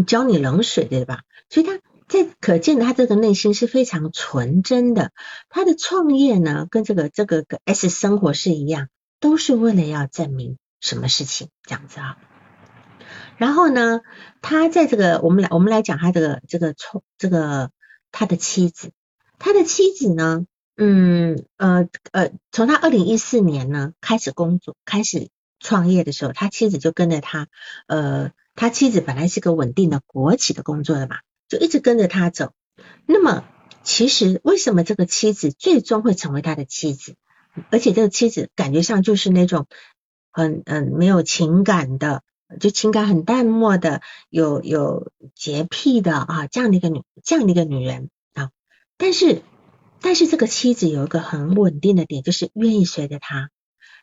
[0.06, 1.22] 浇你冷水，对吧？
[1.48, 1.80] 所以他。
[2.08, 5.12] 这可见他这个内心是非常纯真的。
[5.48, 8.88] 他的创业呢，跟这个这个个 S 生活是一样，
[9.18, 12.16] 都是为了要证明什么事情这样子啊。
[13.38, 14.00] 然后呢，
[14.40, 17.70] 他在这个我们来我们来讲他这个这个创这个
[18.12, 18.92] 他的妻子，
[19.38, 27.48] 他的妻子呢，嗯呃呃，从他二零一四年呢开始工作开始创业的时候，他妻子就跟着他，
[27.88, 31.16] 呃，他妻子本来是个稳定的国企的工作的嘛。
[31.48, 32.52] 就一直跟着他走。
[33.06, 33.44] 那么，
[33.82, 37.14] 其实为什么这个妻子最终会成为他的妻子？
[37.70, 39.66] 而且这个妻子感觉上就是那种
[40.30, 42.22] 很嗯没有情感的，
[42.60, 48.50] 就情感很淡漠的，有有洁癖的啊这样的一个女这样的一个女人啊。
[48.98, 49.42] 但是
[50.02, 53.50] 但是这个妻子有一个很稳定的点，就是愿意随着他。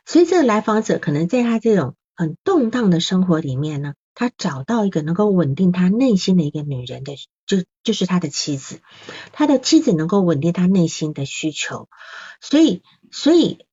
[0.05, 3.93] 所以这个来访者可能在他这种很动荡的生活里面呢。
[4.15, 8.79] 他找到一个能够稳定他内心的一个女人的，就就是他的妻子，
[9.31, 11.89] 他的妻子能够稳定他内心的需求，
[12.39, 13.65] 所以所以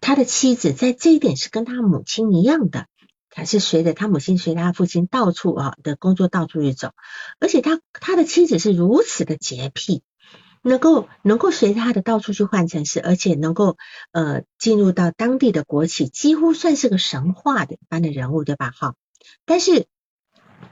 [0.00, 2.86] 他的妻子在这一点是跟他母亲一样的，
[3.28, 6.92] 他是随着他母亲随他父亲到处啊的工作到处去走，
[7.40, 10.02] 而且他他的妻子是如此的洁癖，
[10.62, 13.76] 能够能够随着他的到处去换城市，而且能够
[14.12, 18.70] 呃进入到当地的国企，几乎算是个神话的般的人物，对吧？
[18.70, 18.94] 哈。
[19.44, 19.86] 但是，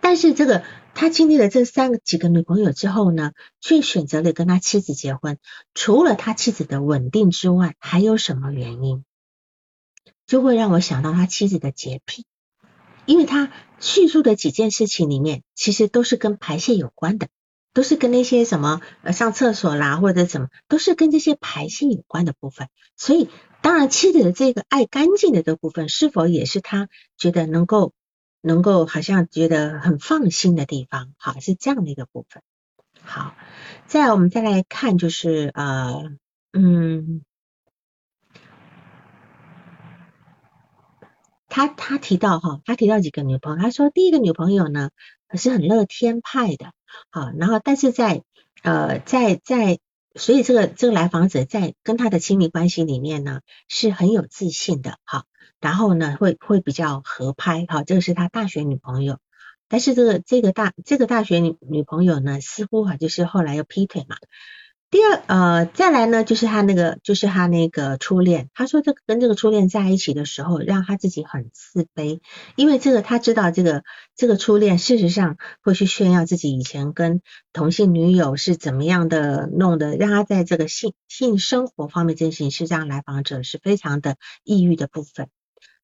[0.01, 5.39] 但是这个他经历了这三个几个女朋友之后呢，却选择了跟他妻子结婚。
[5.75, 9.05] 除了他妻子的稳定之外，还有什么原因？
[10.27, 12.25] 就会让我想到他妻子的洁癖，
[13.05, 17.29] 因为他叙述的几件事情里面，其实都是跟排泄有关的，
[17.73, 22.69] 都是跟那些什么呃上厕所啦或者怎么，都是跟这些排泄有关的部分。
[22.97, 23.29] 所以，
[23.63, 27.93] 当然妻子的这个爱干净的这部分，是否也是他觉得能够。
[28.43, 32.43] 能够好像觉得很放心的地方，好是这样的一个部分。
[33.03, 33.35] 好，
[33.87, 36.11] 再我们再来看，就是呃，
[36.53, 37.23] 嗯，
[41.49, 44.91] 他他提到哈，他提到几个女朋友，他说第一个女朋友呢
[45.35, 46.73] 是很乐天派的，
[47.11, 48.23] 好，然后但是在
[48.63, 49.79] 呃在在，
[50.15, 55.25] 所以这个这个来访者在跟他的亲密关系里面呢是很有自信的，好。
[55.61, 59.19] 然后呢，会会比较合拍，哈，这个是他大学女朋友，
[59.69, 64.17] 但是这个这个大这个大学女女朋友呢，似乎哈就是后来又劈腿嘛，
[64.91, 68.51] 第二，呃，再来呢，就是他那个，就是他那个初恋。
[68.55, 72.21] 他说，这跟这个初恋在一起的时候，让他自己很自卑，
[72.57, 73.85] 因为这个他知道，这个
[74.17, 85.29] 这个初恋事实上会去炫耀自己以前跟同性女友是怎么样的弄的，让他在这个性性生活方面进行是这样来访者是非常的抑郁的部分。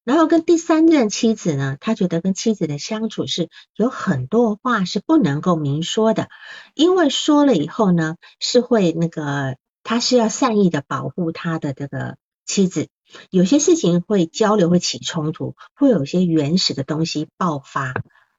[0.07, 6.29] 然后跟第三任妻子呢，他觉得跟妻子的相处是有很多话是不能够明说的，
[6.75, 12.15] 因为说了以后呢，是会那个他是要善意的保护他的这个
[12.45, 12.87] 妻子，
[13.29, 17.93] 有些事情会交流会起冲突，会有些原始的东西爆发。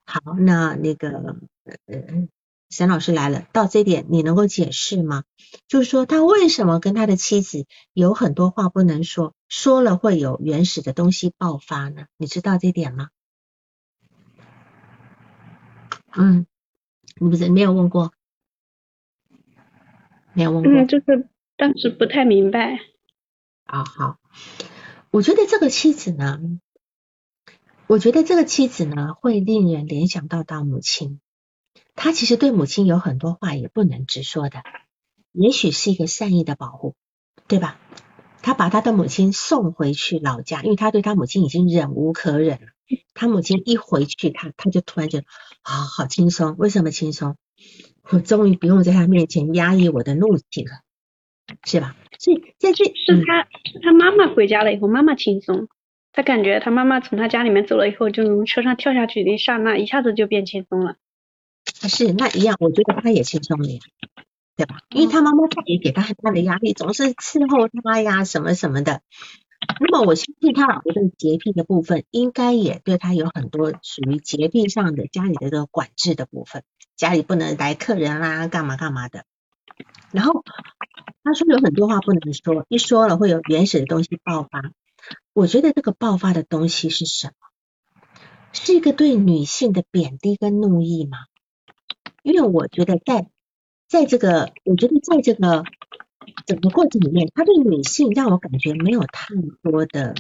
[0.07, 1.37] 好，那那个
[1.85, 2.28] 呃。
[2.70, 5.24] 沈老师来了，到这点你能够解释吗？
[5.66, 12.07] 就是说他为什么跟他的妻子有很多话不能说，说了会有原始的东西爆发呢？
[12.18, 13.09] 你知道这点吗？
[16.14, 16.46] 嗯，
[17.20, 18.12] 你不是没有问过，
[20.35, 22.78] 没有问过，嗯，就是当时不太明白。
[23.64, 24.18] 啊，好，
[25.11, 26.40] 我觉得这个妻子呢，
[27.87, 31.20] 我觉得这个妻子呢，会令人联想到到母亲。
[32.00, 34.62] 他其实对母亲有很多话也不能直说的，
[35.32, 36.94] 也许是一个善意的保护，
[37.48, 37.76] 对吧？
[38.40, 42.68] 他把他的母亲送回去老家，因为他对他母亲已经忍无可忍了。
[43.14, 45.24] 他母亲一回去，他他就突然觉得
[45.62, 46.54] 啊，好轻松。
[46.56, 47.37] 为什么轻松？
[48.11, 50.70] 我终于不用在他面前压抑我的怒气了，
[51.66, 51.96] 是吧？
[52.20, 55.66] 所以在这是他是他妈妈回家了以后，妈妈轻松。
[56.12, 60.94] 他感觉他妈妈从他家里面走了以后，就从车上跳下去的一刹那，一下子就变轻松了。
[61.88, 63.68] 是那一样，我觉得他也轻松了，
[64.57, 64.81] 对吧？
[64.90, 69.02] 因为他妈妈他也给他很大的压力，总是伺候他呀，什么什么的。
[69.81, 76.62] 那么我相信他老婆的洁癖的部分，应该也对他有很多属于洁癖上的家里的这个管制的部分，
[76.96, 79.24] 家里不能来客人啦，干嘛干嘛的。
[80.11, 80.44] 然后
[81.22, 84.72] 他说有很多话不能说，一说了会有原始的东西爆发。
[85.33, 87.33] 我觉得这个爆发的东西是什么？
[88.52, 91.18] 是一个对女性的贬低跟怒意吗？
[92.28, 93.26] 因为我觉得在
[93.88, 95.64] 在这个，我觉得在这个
[96.44, 100.14] 整个过程里面，他对女性让我感觉没有太多的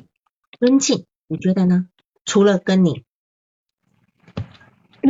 [0.58, 1.86] 尊敬，你觉得呢？
[2.24, 3.04] 除了跟你，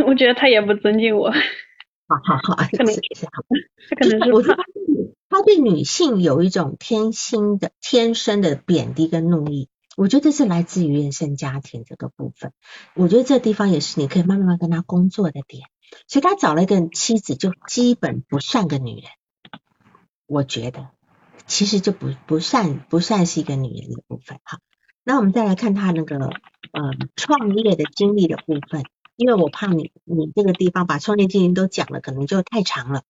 [0.06, 1.30] 我觉得他也不尊敬我。
[1.30, 3.44] 好好好，可能是好，
[3.90, 4.56] 他可能是我觉得
[5.28, 9.68] 他对女性有一种天性的、天生的贬低跟怒意。
[9.96, 12.52] 我觉得这是来自于原生家庭这个部分。
[12.94, 15.68] 我觉得这地方也是你可以慢慢跟他工作的点。
[16.06, 19.04] 所以他找了一个妻子，就基本不算个女人。
[20.26, 20.88] 我觉得
[21.46, 24.58] 其实就不不算不算是一个女人的部分哈。
[25.04, 28.84] 那我们再来看他那个呃创业的经历的部分，
[29.16, 33.02] 因为我怕你你这个地方把创业经历都讲了，可能就太长了。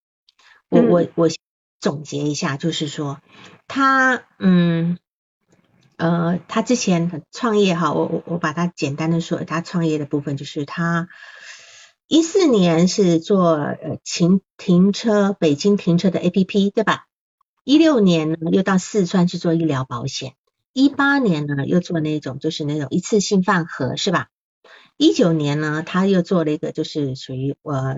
[0.69, 1.29] 我我我
[1.79, 3.19] 总结一下，就是说
[3.67, 4.97] 他嗯
[5.97, 11.09] 呃他之前创业哈，我我我把它简单的说，他创业的部分就是他。
[12.09, 17.05] 一四年是做呃停停车北京停车的 A P P 对吧？
[17.63, 20.33] 一六年呢又到四川去做医疗保险，
[20.73, 24.29] 一八年呢又做那种就是那种一次性饭盒是吧？
[24.97, 27.95] 一九年呢他又做了一个就是属于呃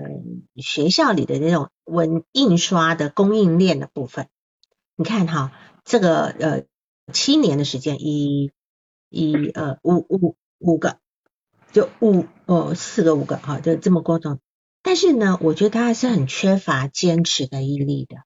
[0.56, 4.28] 学校里的那种文印刷的供应链的部分。
[4.94, 5.52] 你看哈，
[5.86, 6.64] 这个呃
[7.14, 8.50] 七年的时间，一
[9.08, 10.98] 一呃五五五个。
[11.72, 14.40] 就五哦，四个五个哈，就这么多种。
[14.82, 18.16] 但是呢，我觉得他还是很缺乏坚持的毅力的。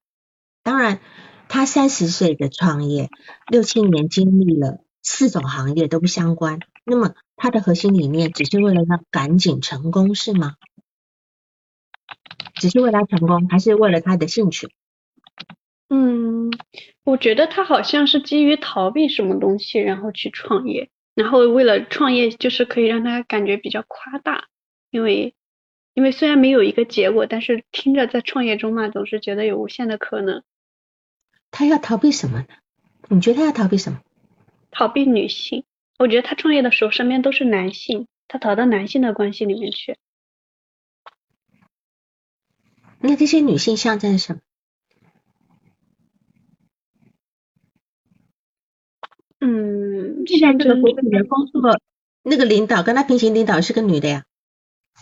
[0.63, 1.01] 当然，
[1.49, 3.11] 他三十岁的创业，
[3.49, 6.61] 六七年经历了四种行业都不相关。
[6.85, 10.55] 那么他的核心理念只是为了要赶紧成功是吗？
[12.55, 14.71] 只是为了成功，还是为了他的兴趣？
[15.89, 16.51] 嗯，
[17.05, 20.91] 我觉得他好像是基于逃避什么东西，然后去创业。
[21.16, 24.48] 然后为了创业，就是可以让他感觉比较夸大，
[24.90, 25.35] 因为
[25.94, 30.44] 因为虽然没有一个结果，但是听着在创业中嘛，总是觉得有无限的可能。
[31.50, 32.46] 他要逃避什么呢？
[33.09, 34.02] 你觉得他要逃避什么？
[34.70, 35.64] 逃避女性。
[35.98, 39.96] 我觉得他创业的时候身边都是男性，他逃到男性的关系里面去。
[43.00, 44.40] 那这些女性象征什么？
[49.38, 49.86] 嗯，
[50.27, 51.81] 现在这个国企的工作，
[52.23, 54.25] 那个领导跟他平行领导是个女的呀。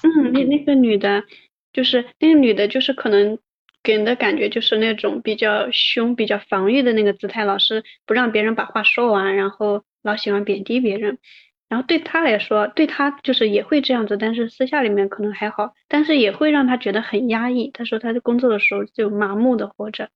[0.03, 1.25] 嗯，那那个女的，
[1.73, 3.39] 就是那个女的，就是可能
[3.83, 11.19] 给人的感觉就是那种比较凶、比较防御的那个姿态，老是不让别人把话说完，然后老喜欢贬低别人。
[11.67, 17.71] 然后对他来说，对他就是也会这样子，但是私下里面可能还好，但是也会让他觉得很压抑。
[17.73, 20.11] 他说他在工作的时候就麻木的活着。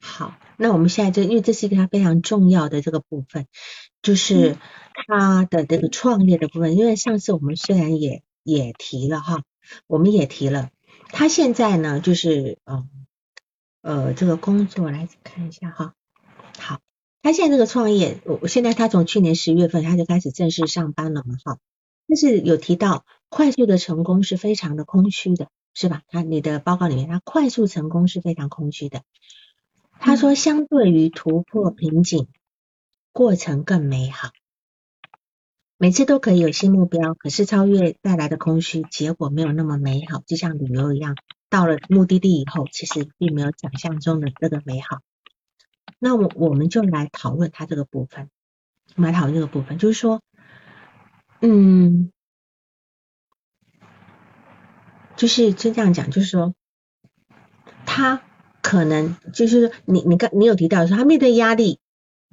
[0.00, 3.46] 好，那我们现在就因为这是一个他非常重要的这个部分，
[4.02, 4.56] 就是
[4.94, 6.76] 他的这个创业的部分。
[6.76, 9.42] 因为上次我们虽然也也提了哈，
[9.86, 10.70] 我们也提了，
[11.08, 12.88] 他现在呢就是呃
[13.82, 15.94] 呃这个工作来看一下哈。
[16.58, 16.80] 好，
[17.22, 21.58] 他现在这个创业，我现在他从去年十月份他就开始正式上班了嘛哈。
[22.08, 26.02] 但是有提到快速的成功是非常的空虚的，是吧？
[26.08, 29.02] 他你的报告里面，他快速成功是非常空虚的。
[30.02, 32.26] 他说，相对于突破瓶颈，
[33.12, 34.30] 过程更美好。
[35.76, 40.22] 每次都可以有新目标，可是超越带来的空虚，结果没有那么美好。
[40.26, 41.16] 就像旅游一样，
[41.50, 45.00] 到了目的地以后，其实并没有想象中的那个美好。
[45.98, 48.30] 那我我们就来讨论他这个部分，
[48.96, 50.22] 我们来讨论这个部分，就是说，
[51.42, 52.10] 嗯，
[55.16, 56.54] 就是就这样讲，就是说，
[57.84, 58.22] 他。
[58.62, 61.78] 可能就是你，你刚你有提到说他面对压力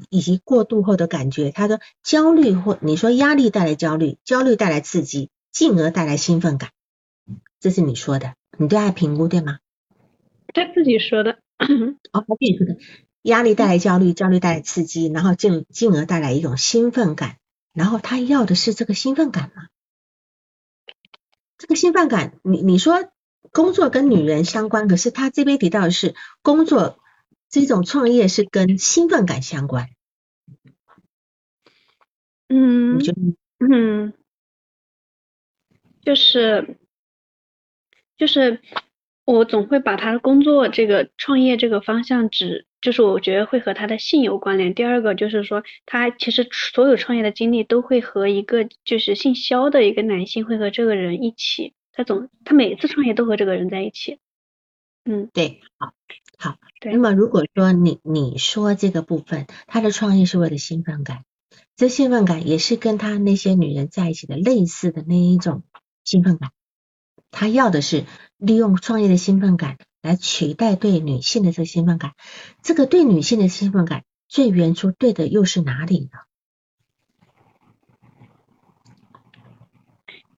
[0.09, 6.71] 以及过度后的感觉，他说焦虑或你说压力带来焦虑，焦虑带来刺激，进而带来兴奋感，
[7.59, 9.59] 这是你说的，你对他评估对吗？
[10.53, 11.39] 他自己说的。
[12.11, 12.77] 哦，他自己说的，
[13.23, 17.37] 压力带来焦虑，焦虑带来刺激，然后进进而带来一种兴奋感，
[17.73, 19.67] 然后他要的是这个兴奋感吗？
[21.57, 23.09] 这个兴奋感，你你说。
[23.51, 26.99] 工作跟女人相关，可是他这边提到的是工作
[27.49, 29.89] 这种创业是跟兴奋感相关。
[32.49, 32.99] 嗯，
[33.59, 34.13] 嗯，
[36.01, 36.77] 就是
[38.15, 38.61] 就是
[39.25, 44.73] 我总会把他的工作这个创业这个方向指，就是我觉得会和他的性有关联。
[44.73, 51.73] 第二个就是说，他其实所有创业的经历都会和一个就是姓肖的一个男性会和这个人一起。
[51.97, 54.19] 他总，他每次创业都和这个人在一起。
[55.03, 55.93] 嗯，对，好，
[56.37, 56.57] 好。
[56.83, 61.23] 那么如果说你你说这个部分，他的创业是为了兴奋感，
[61.75, 65.63] 这兴奋感也是跟他那些女人在一起的类似的那一种
[66.03, 66.51] 兴奋感。
[67.31, 68.05] 他要的是
[68.37, 72.13] 利用创业的兴奋感来取代对女性的这个兴奋感。
[72.61, 76.19] 这个对女性的兴奋感最原初对的又是哪里呢？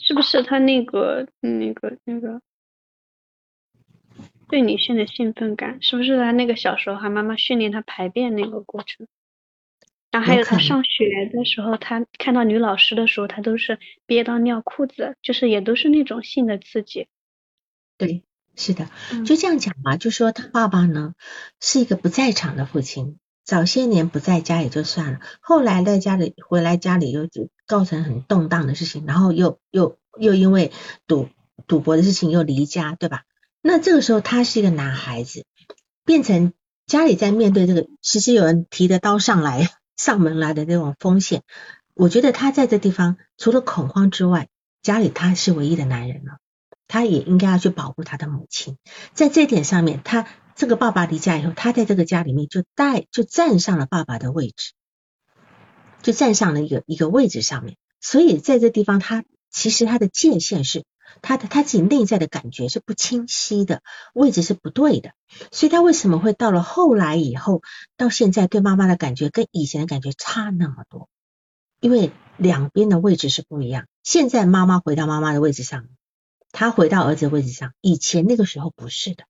[0.10, 2.42] 是不是他那个那个那个
[4.48, 5.80] 对女性的兴奋感？
[5.84, 9.06] 是不是他那个小时候他妈妈训练他排便那个过程？
[10.10, 17.08] 然后还有他上学的时候，他看到女老师的时候，他都是憋到尿裤子，就是也都是那种性的刺激。
[18.00, 18.24] 对，
[18.56, 18.90] 是的，
[19.28, 19.96] 就这样讲嘛。
[19.96, 21.14] 就说他爸爸呢
[21.62, 23.20] 是一个不在场的父亲。
[23.44, 30.74] 早些年不在家也就算了，后来在家里回来家里又就造成很动荡的事情，然后又又又因为
[31.08, 31.30] 赌
[31.68, 33.24] 赌博的事情又离家，对吧？
[33.62, 35.46] 那这个时候他是一个男孩子，
[36.04, 36.52] 变成
[36.86, 41.44] 家里在面对这个其实有人提着刀上来上门来的这种风险，
[41.94, 44.50] 我觉得他在这地方除了恐慌之外，
[44.82, 46.40] 家里他是唯一的男人了，
[46.90, 48.78] 他也应该要去保护他的母亲，
[49.14, 50.28] 在这点上面他。
[50.56, 54.74] 这个爸爸离家以后，他在这个家里面就带就站上了爸爸的位置，
[56.02, 57.78] 就站上了一个一个位置上面。
[58.02, 60.84] 所以在这地方，他其实他的界限是
[61.22, 63.82] 他的他自己内在的感觉是不清晰的，
[64.14, 65.12] 位置是不对的。
[65.52, 67.62] 所以他为什么会到了后来以后，
[67.98, 71.10] 到现在对妈妈的感觉跟以前的感觉差那么多？
[71.82, 73.86] 因为两边的位置是不一样。
[74.04, 75.86] 现在妈妈回到妈妈的位置上，
[76.52, 79.24] 他回到儿子的位置上，以前那个时候不是的。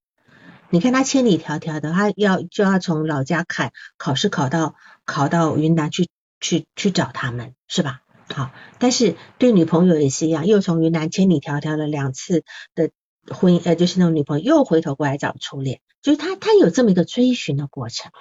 [0.69, 6.07] 你看他千里迢迢的，他要就要从老家考考试考到考到云南去
[6.39, 8.01] 去去找他们，是吧？
[8.33, 12.43] 好，但是对女朋友也是一样，又从云南千里迢迢的两次
[12.75, 12.91] 的
[13.27, 18.11] 婚姻，呃，就是那种女朋友又回头过来找初恋，就是他他有这么一个追寻的过程，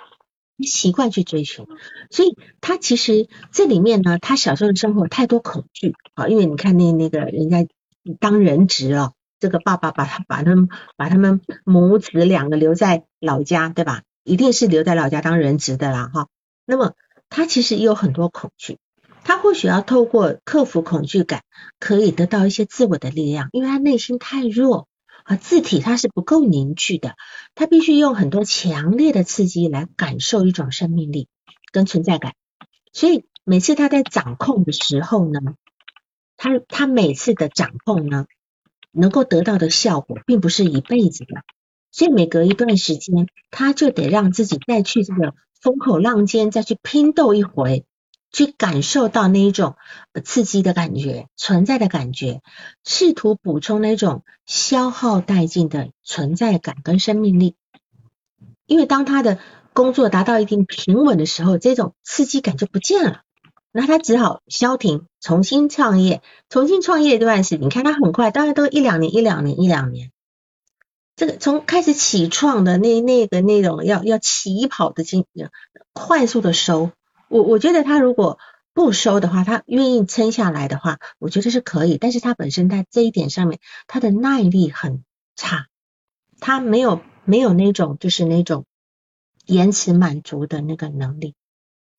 [0.64, 1.66] 习惯去追寻，
[2.10, 7.66] 所以他其实这里面呢，他小时候的生活太多恐惧啊，因为你看那那个人家
[8.20, 9.14] 当人质哦。
[9.40, 14.02] 这个爸爸把他把他们把他们母子两个留在老家，对吧？
[14.24, 16.26] 一定是留在老家当人质的啦，哈。
[16.66, 16.94] 那么
[17.28, 18.78] 他其实也有很多恐惧，
[19.24, 21.42] 他或许要透过克服恐惧感，
[21.78, 24.88] 可以得到一些自我的力量，因为他内心太弱
[25.24, 27.14] 啊，字体他是不够凝聚的，
[27.54, 31.28] 他必须用很多强烈的刺激来感受一种生命力
[31.72, 32.34] 跟存在感。
[32.92, 35.40] 所以每次他在掌控的时候呢，
[36.36, 38.26] 他他每次的掌控呢。
[38.90, 41.42] 能够得到的效果并不是一辈子的，
[41.92, 47.84] 所以每隔一段时间，他就得让自己再去这个风口浪尖，再去拼斗一回，
[48.30, 49.76] 去感受到那一种
[50.24, 52.42] 刺激的感觉、存在的感觉，
[52.84, 57.56] 试图补充那种消耗殆尽的存在感跟生命力。
[58.66, 59.38] 因为当他的
[59.72, 63.22] 工作达到一定平稳的时候，这种刺激感就不见了。
[63.72, 66.22] 那他只好消停，重新创业。
[66.48, 70.10] 重新创业这段时间，你看他很快，大概都一两年、一两年、一两年。
[71.18, 75.26] 这个从开始起创的那那个那种要要起跑的经，
[75.92, 76.92] 快速的收。
[77.28, 78.38] 我我觉得他如果
[78.72, 81.98] 不收的话，他愿意撑下来的话，我觉得是可以。
[81.98, 83.58] 但是他本身在这一点上面，
[83.88, 85.02] 他的耐力很
[85.34, 85.66] 差，
[86.38, 88.64] 他没有没有那种就是那种
[89.44, 91.34] 延迟满足的那个能力。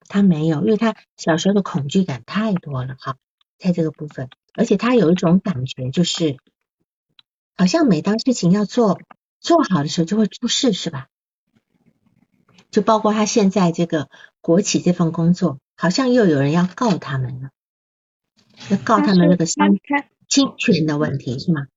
[0.07, 3.17] 他没有，因为他小时候的恐惧感太多了哈，
[3.57, 6.37] 在这个部分，而且他有一种感觉，就是
[7.59, 9.01] 好像每当事情要做
[9.41, 11.07] 做好的时候就会出事，是吧？
[12.71, 14.07] 就包括他现在这个
[14.39, 17.49] 国企这份工作，好像又有人要告他们了，
[18.71, 19.61] 要告他们那个侵
[20.29, 21.67] 侵权的问题是吗？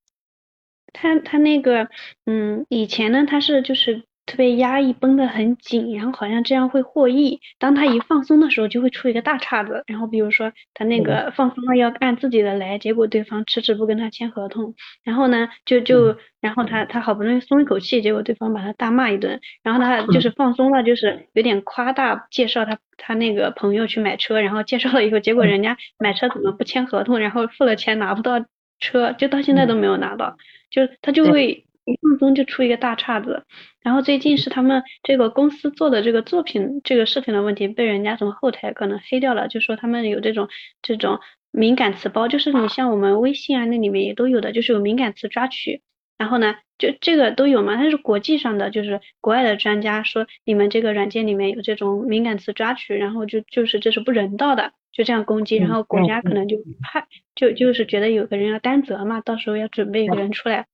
[0.93, 1.89] 他他那个
[2.23, 4.05] 嗯，以前呢他是就是。
[4.25, 7.39] 特别压抑，绷得很紧，然后好像这样会获益。
[7.59, 9.83] 当他一放松的时候，就会出一个大岔子。
[9.85, 14.75] 然后比如说他那个放松了要按自己的来，结果对方迟迟不跟他签合同。
[15.03, 19.41] 然后呢，就就然后他他好不容易松一口气，结果对方把他大骂一顿。
[19.61, 28.45] 然后他就是放松了，就是有点夸大介绍他他那个朋友去买车，然后介绍了以后，结果人家买车怎么不签合同，然后付了钱拿不到
[28.79, 30.37] 车，就到现在都没有拿到，
[30.71, 31.62] 就他就会。
[31.85, 33.43] 一放松就出一个大岔子，
[33.81, 40.47] 然后最近是他们这个公司做的这个作品这个视频的问题，被人家从后台可能黑掉了，就说他们有这种
[40.81, 41.19] 这种
[41.51, 45.81] 敏感词包，就是你像我们微信啊那里面也都有的，就是有敏感词抓取，
[46.17, 60.67] 然后呢就这个都有嘛，它是国际上的，就是国外的专家说你们这个软件里面有这种敏感词抓取，然后就就是这是不人道的，就这样攻击，然后国家可能就怕就就是觉得有个人要担责嘛，到时候要准备一个人出来，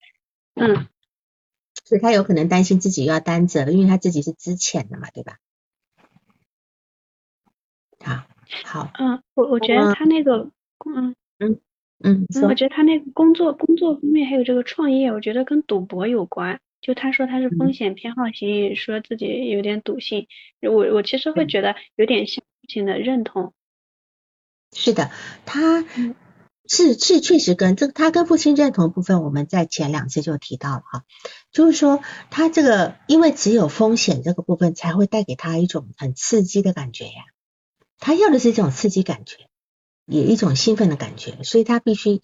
[0.54, 0.86] 嗯。
[1.90, 5.40] 所以他有可能担心自己又要担责了，因为他自己是资浅的嘛，对吧？
[8.00, 8.28] 好，
[8.64, 10.52] 好，嗯，我我觉得他那个，
[10.86, 11.60] 嗯嗯
[11.98, 16.60] 嗯，我觉得他那个工作工作方面还有这个创业，我觉得跟赌博有关。
[16.80, 20.28] 就他说他是风险偏好型，说自己有点赌性，
[20.62, 23.52] 我我其实会觉得有点父亲的认同。
[24.74, 25.10] 是的，
[25.44, 25.84] 他。
[26.72, 31.04] 是是确实跟这他跟父亲认同部分，我们在前两次就提到了哈，
[31.52, 32.00] 就是说
[32.30, 37.24] 他这个因为只有风险这个部分才会带给他一种很刺激的感觉呀，
[37.98, 39.48] 他要的是这种刺激感觉，
[40.06, 42.22] 也一种兴奋的感觉，所以他必须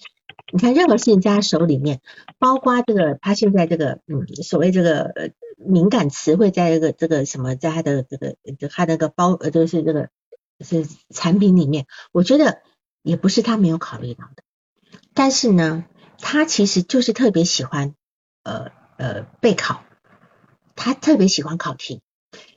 [0.54, 2.02] 你看任何事情在他手里面，
[2.38, 8.36] 包括这个他现在这个嗯所谓这个呃敏感词汇在这个这个什么在他的这个
[8.70, 10.10] 他那个包呃就是这个
[10.60, 12.62] 是产品里面，我觉得。
[13.06, 14.42] 也不是他没有考虑到的，
[15.14, 15.86] 但是呢，
[16.18, 17.94] 他其实就是特别喜欢
[18.42, 19.84] 呃呃备考，
[20.76, 22.02] 他特别喜欢考题，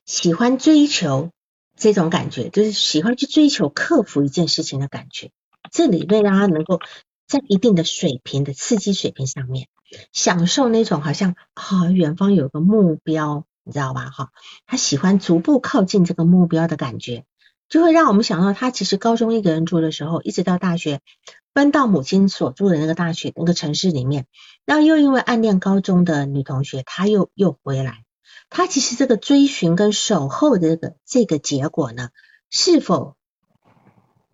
[0.06, 1.30] 喜欢追求
[1.76, 5.30] 这种感觉，就是喜欢去追求克服一件事情的感觉。
[5.70, 6.80] 这里面让他能够
[7.26, 9.68] 在一定的水平的刺激水平上面，
[10.12, 14.08] 享受那种好像啊远方有个目标，你知道吧？
[14.08, 14.30] 哈，
[14.64, 17.26] 他喜欢逐步靠近这个目标的感觉。
[17.68, 21.00] 就会让我们想到，他其实高中一个人住的时候，一直到大学
[21.52, 24.26] 搬到母亲所住的那个大学那个城市里面，
[24.64, 28.04] 然后又因为暗恋高中的女同学，他又又回来。
[28.50, 32.08] 他其实这个追寻跟守候的这个这个结果呢，
[32.48, 33.16] 是否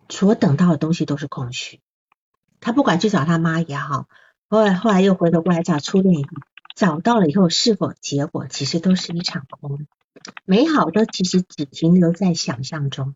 [0.07, 1.81] 所等到的东西都是空虚？
[2.61, 4.07] 他不管去找他妈也好，
[4.47, 6.23] 后来后来又回头过来找初恋，
[6.75, 9.85] 找到了以后，是否结果其实都是一场空？
[10.45, 13.15] 美好的其实只停留在想象中。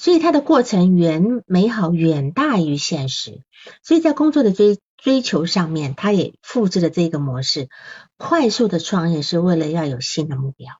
[0.00, 3.42] 所以它的过程远美好远大于现实，
[3.82, 7.68] 所以在工作的追追求上面，他也复制了这个模式。
[8.16, 10.72] 快速的创业是为了要有新的目标，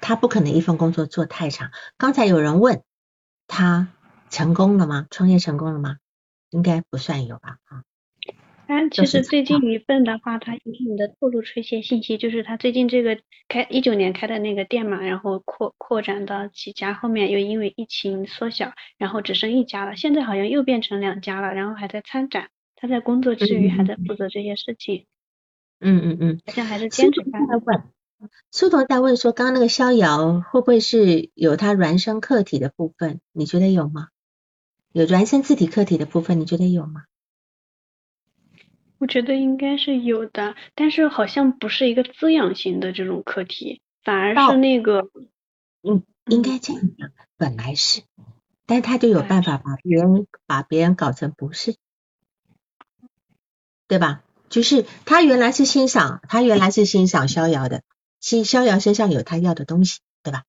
[0.00, 1.70] 他不可能一份工作做太长。
[1.98, 2.82] 刚才有人问
[3.46, 3.88] 他
[4.30, 5.06] 成功了吗？
[5.10, 5.98] 创业成功了吗？
[6.48, 7.58] 应该不算有吧？
[7.66, 7.84] 啊。
[8.66, 19.96] 哎，其实最近一份的话，他隐隐的透露出一些信息，就是他最近这个开一九年开的那个店嘛，然后扩扩展到几家，后面又因为疫情缩小，然后只剩一家了。
[19.96, 22.48] 现在好像又变成两家了，然后还在参展。
[22.76, 25.06] 他在工作之余还在负责这些事情。
[25.80, 26.40] 嗯嗯嗯。
[26.46, 27.82] 好像还是坚持在问。
[28.50, 33.20] 苏童在问说，刚刚那个逍遥会不会是有他孪生客体的部分？
[33.32, 34.08] 你觉得有吗？
[34.92, 37.04] 有孪生自体客体的部分，你觉得有吗？
[39.04, 45.10] 我觉得应该是有的，但是好像不是一个滋养型的这种课题，反而是那个，
[45.82, 48.00] 嗯，应该这样讲，本来是，
[48.64, 51.76] 但他就有办法把别人把别人搞成不是，
[53.88, 54.24] 对吧？
[54.48, 57.82] 就是他原来是欣赏，他原来是欣赏逍遥的，
[58.20, 60.44] 其实逍遥身上有他要的东西，对吧？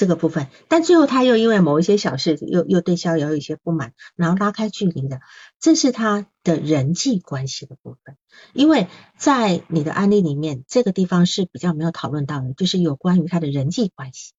[0.00, 5.20] 这个部分，但最后他又因为某一些小事，又又对逍遥有一些不满，然后拉开距离的，
[5.60, 8.16] 这是他的人际关系的部分。
[8.54, 8.88] 因为
[9.18, 14.32] 在你的案例里面，这个地方是比较没有讨论到的，就是有关于他的人际关系。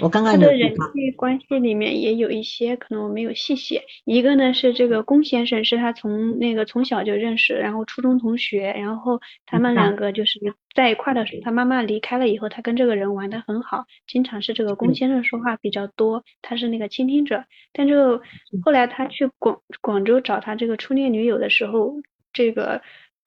[0.00, 10.38] 我刚刚他的人际关系里面也有一些可能我没有细写，一个呢是这个龚先生是他从那个从小就认识，然后初中同学，然后他们两个就是
[10.74, 18.20] 在一块的时候，他妈妈离开了以后，他跟这个人玩的很好，经常是这个龚先生说话比较多，他是那个倾听者，但就
[18.62, 21.94] 后来他去广广州找他这个初恋女友的时候，
[22.32, 22.82] 这个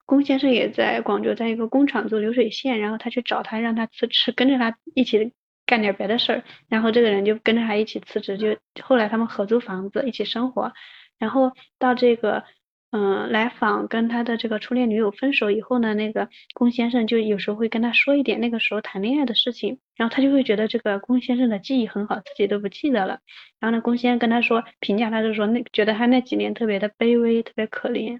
[0.06, 5.34] 龚先生也在广州在一个工厂做流水线，然后他去找他让他辞职跟着他一起。
[5.72, 10.74] 干点别的事儿，然后这个人就跟着他一起辞职，就后来他们合租房子一起生活，
[11.18, 12.44] 然后到这个
[12.92, 23.20] 嗯来访跟他的这个初恋女友分手以后呢，那个龚先生就有时候会跟他说一点那个时候谈恋爱的事情，然后他就会觉得这个龚先生的记忆很好，自己都不记得了。
[23.62, 28.20] 然后呢，龚先生跟他说评价他就说那觉得他那几年特别的卑微，特别可怜，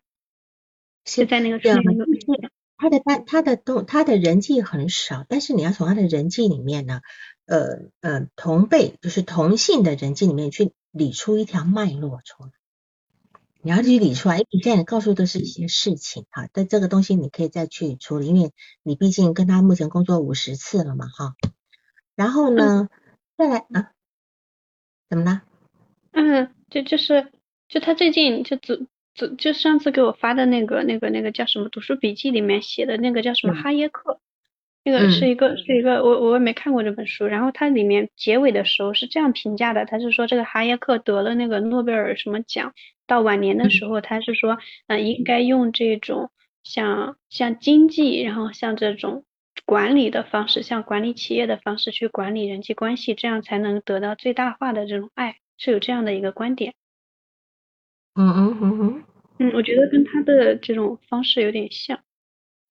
[1.06, 2.06] 是在那个初恋女友。
[2.78, 7.02] 他的他他的东他的人际很少，但是你要从他的人际里面呢。
[7.52, 12.52] 呃呃，同辈就是同性的人际里面去理出一条脉络出来，
[13.62, 21.36] 你要去理出来，你现在告诉的是一些事情哈，但这个东西你可以再去处理，因为你毕竟跟他目前工作五十次了嘛哈。
[22.16, 22.88] 然后呢，
[23.38, 23.92] 再来啊，
[25.10, 25.42] 怎么了？
[26.12, 27.34] 嗯，就就是
[27.68, 34.22] 就他最近就组组就上次给我发的那个那个那个叫什么读书笔记里面写的那个叫什么哈耶克。
[34.84, 42.74] 那个是一个是一个我我也没看过这本书，然后它里面结尾的时候是这样评价的，他是说这个哈耶克得了那个诺贝尔什么奖，
[43.06, 44.58] 到晚年的时候他是说，
[44.88, 46.32] 嗯，应该用这种
[46.64, 49.24] 像像经济，然后像这种
[49.66, 56.74] 管理的方式，像管理企业的方式去管理人际关系，这样才能得到最大化的这种爱，是有这样的一个观点。
[58.16, 59.04] 嗯嗯嗯嗯，
[59.38, 62.00] 嗯，我觉得跟他的这种方式有点像。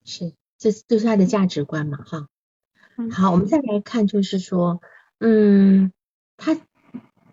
[0.04, 0.34] 是。
[0.60, 2.28] 这就是他的价值观嘛，哈，
[3.10, 4.82] 好，我们再来看，就是说，
[5.18, 5.90] 嗯，
[6.36, 6.60] 他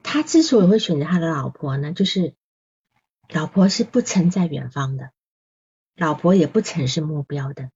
[0.02, 2.36] 他之所以会选择他的老婆呢，就是
[3.28, 5.12] 老婆是不曾在远方的，
[5.98, 7.70] 老婆也不曾是目标的，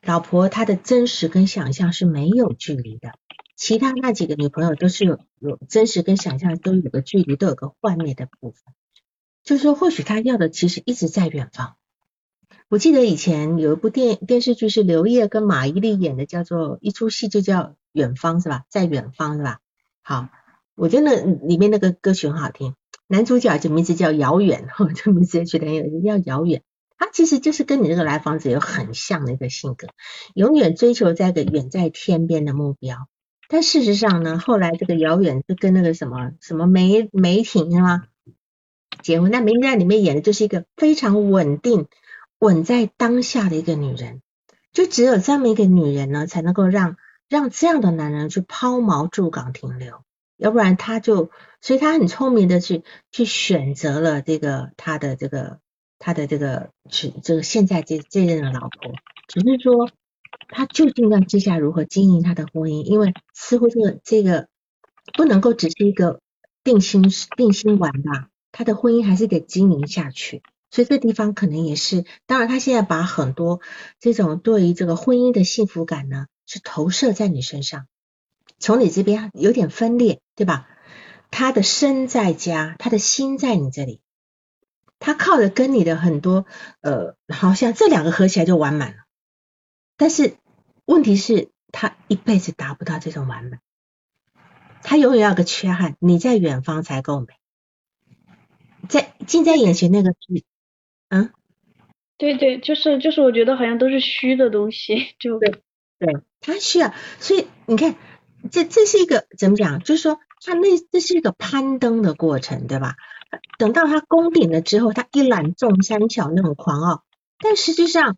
[0.00, 3.18] 老婆她的真实跟想象是没有距离的，
[3.56, 8.72] 其他那几个女朋友都是有有真实跟想象都有个距离，都有个幻灭的部分，
[9.42, 11.76] 就是说，或许他要的其实一直在远方。
[12.70, 17.58] 我记得以前有一部电电视剧是刘烨跟马伊琍演的，叫做一出戏就叫
[17.92, 18.64] 《远方》是吧？
[18.68, 19.58] 在远方是吧？
[20.02, 20.28] 好，
[20.74, 22.74] 我觉得那里面那个歌曲很好听，
[23.06, 26.62] 男主角就名字叫遥远， 这名字也觉得有要遥远。
[26.96, 29.88] 他其实就是跟你这个来访者有很像的一个性格，
[30.34, 33.08] 永远追求在个远在天边的目标。
[33.48, 38.04] 但事实上呢，后来这个遥远是跟那个什么什么梅梅婷是吗？
[39.02, 41.86] 结婚，那梅婷在里面演的就是一个非常稳定。
[42.44, 44.20] 稳在当下的一个女人，
[44.70, 50.02] 就只有这么一个女人呢，才能够让让这样的男人去抛锚驻港停留，
[50.36, 51.30] 要不然他就，
[51.62, 55.58] 所以他很聪明的去去选择了这个他的这个
[55.98, 58.92] 他的这个去这个现在这这任的老婆，
[59.26, 59.90] 只是说
[60.48, 64.48] 他究竟要接下来如何经营他的婚姻，因为似乎这个这个
[65.16, 66.20] 不能够只是一个
[66.62, 67.04] 定心
[67.38, 70.42] 定心丸吧，他的婚姻还是得经营下去。
[70.74, 73.60] 所以这地方可能也是，当然他现在把很多
[74.00, 77.86] 这种对于这个婚姻的幸福感呢，是投射在你身上，
[78.58, 80.66] 从你这边有点分裂，对吧？
[81.30, 84.00] 他的身在家，他的心在你这里，
[84.98, 86.44] 他靠着跟你的很多
[86.80, 89.04] 呃，好像这两个合起来就完满了，
[89.96, 90.34] 但是
[90.86, 93.58] 问题是，他一辈子达不到这种完美，
[94.82, 97.26] 他永远有个缺憾，你在远方才够美，
[98.88, 100.44] 在近在眼前那个是。
[101.14, 101.30] 嗯，
[102.18, 105.62] 对对，就是就是，我觉得好像都是虚的东西，就对，
[106.00, 107.94] 对，他需要，所以你看，
[108.50, 109.78] 这这是一个怎么讲？
[109.78, 112.96] 就是说，他那这是一个攀登的过程，对吧？
[113.58, 117.04] 等到他攻顶了之后，他一览众山小那种狂傲，
[117.38, 118.16] 但实际上，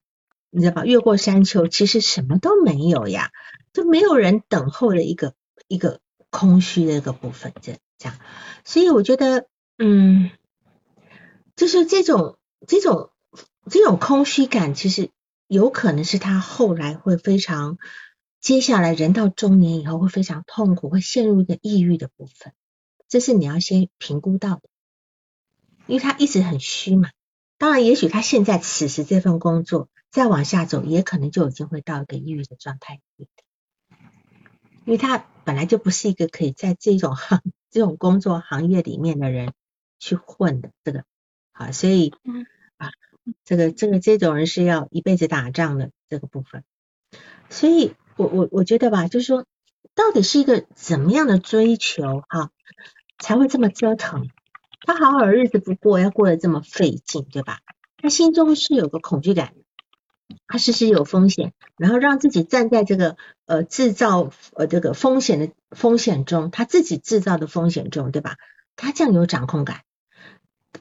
[0.49, 0.87] 你知道吧？
[0.87, 3.31] 越过山丘，其实什么都没有呀，
[3.75, 5.35] 就没有人等候的一个
[5.69, 8.19] 一个空虚的一个部分，这这样，
[8.65, 10.31] 所以我觉得，嗯，
[11.57, 12.39] 就是这种。
[12.67, 13.11] 这种
[13.69, 15.11] 这种空虚感，其实
[15.47, 17.79] 有可能是他后来会非常，
[18.41, 22.53] 接下来人到中年以后会非常痛苦，会陷入一个抑郁的部分，
[23.09, 24.63] 这是你要先评估到的，
[25.87, 27.11] 因为他一直很虚嘛，
[27.59, 33.01] 当然，也许他现在此时这份工作再往下走，也可能就已经会到一个抑郁的状态
[34.85, 39.53] 因为他本来就不是一个可以在这种行这种工作行业里面的人
[39.99, 41.05] 去混的，这个
[41.59, 42.13] 好，所以
[42.77, 42.91] 啊，
[43.45, 46.65] 这个这个这种人是要一辈子打仗的这个部分，
[47.49, 49.47] 所以我我我觉得吧，就是说，
[49.95, 52.51] 到底是一个怎么样的追求哈，
[53.19, 54.29] 才会这么折腾？
[54.83, 57.61] 他好好的日子不过，要过得这么费劲，对吧？
[57.97, 59.55] 他心中是有个恐惧感，
[60.47, 68.37] 他时时有风险，然后让自己站在这个呃制造呃这个风险的风险中，他自己制造的风险中，对吧？
[68.77, 69.81] 他这样有掌控感，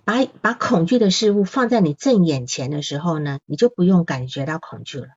[0.03, 5.07] 把把恐惧的事物放在你正眼前的时候呢，你就不用感觉到恐惧了。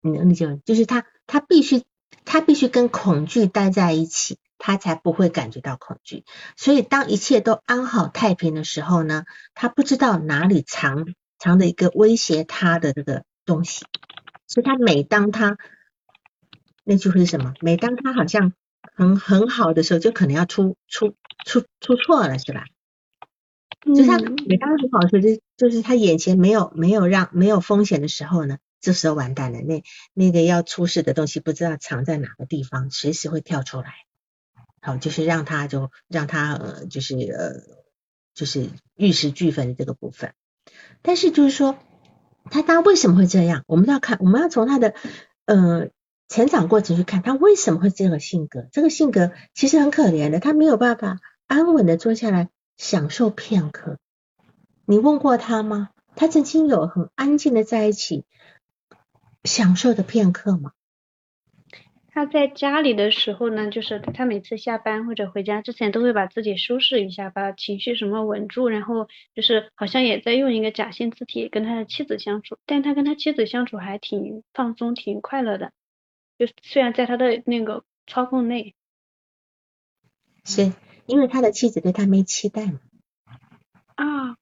[0.00, 1.84] 你能理解吗就是他他必须
[2.24, 4.38] 他必须跟恐惧待在一起。
[4.56, 6.24] 他才不会感觉到恐惧，
[6.56, 11.06] 所以当一切都安好太平的时候呢，他不知道哪里藏
[11.38, 13.84] 藏着一个威胁他的这个东西，
[14.46, 15.58] 所以他每当他
[16.82, 17.52] 那句是什么？
[17.60, 18.54] 每当他好像
[18.96, 22.64] 很很好的时候，就可能要出出出出错了，是吧？
[23.84, 29.82] 就他每当很好的时候，就就是他眼前没有没有让没有风险的时候呢，这时候完蛋了，那
[30.14, 33.92] 那个要出事的东西不知道藏在哪个地方，随时会跳出来。
[34.80, 37.62] 好，就是让他就让他呃，就是呃，
[38.34, 40.34] 就是玉石俱焚的这个部分。
[41.00, 41.78] 但是就是说，
[42.50, 43.64] 他他为什么会这样？
[43.66, 44.94] 我们要看，我们要从他的
[45.46, 45.88] 呃
[46.28, 48.68] 成长过程去看，他为什么会这个性格？
[48.72, 53.98] 这个性格其实很可怜的，他没有办法安稳的坐下来享受片刻。
[54.86, 55.90] 你问过他吗？
[56.16, 58.24] 他曾经有很安静的在一起
[59.42, 60.72] 享受的片刻吗？
[62.06, 75.72] 他在家里的时候呢，就是他每次下班或者回家之前，都会把自己收拾一下，把情绪什么稳住，然后就是好像也在用一个假性字体跟他的妻子相处，但他跟他妻子相处还挺放松、挺快乐的，
[76.38, 78.76] 就虽然在他的那个操控内，
[80.44, 80.72] 是
[81.06, 82.78] 因为他的妻子对他没期待嘛？
[83.94, 84.36] 啊，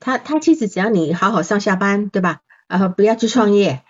[0.00, 2.42] 他他妻子只要你好好上下班，对吧？
[2.68, 3.82] 然后不要去创业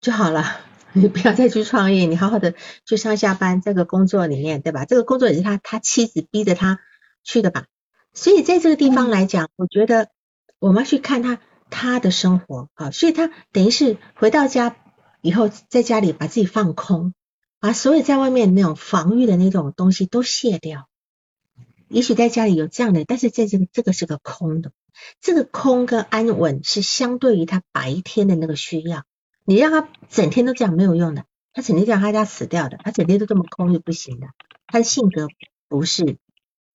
[0.00, 0.60] 就好了。
[0.94, 2.54] 你不要再去创业，你好好的
[2.84, 4.84] 去上下班，这个工作里面，对吧？
[4.84, 6.80] 这个工作也是他他妻子逼着他
[7.24, 7.64] 去的吧？
[8.12, 10.10] 所以在这个地方来讲，我觉得
[10.58, 11.38] 我们要去看他
[11.70, 14.76] 他的生活啊，所以他等于是回到家
[15.22, 17.14] 以后，在家里把自己放空，
[17.62, 20.88] 把所有在外面那种防御的那种东西都卸掉。
[21.86, 24.72] 也许在家里有这样的，但是在这个这个是个空的，
[25.20, 29.04] 这个空跟安稳是相对于他白天的那个需要。
[29.44, 34.26] 你让他整天都这样没有用的，他整天这样他家死掉的，他整天都这么空就不行的，
[34.66, 35.28] 他的性格
[35.68, 36.16] 不是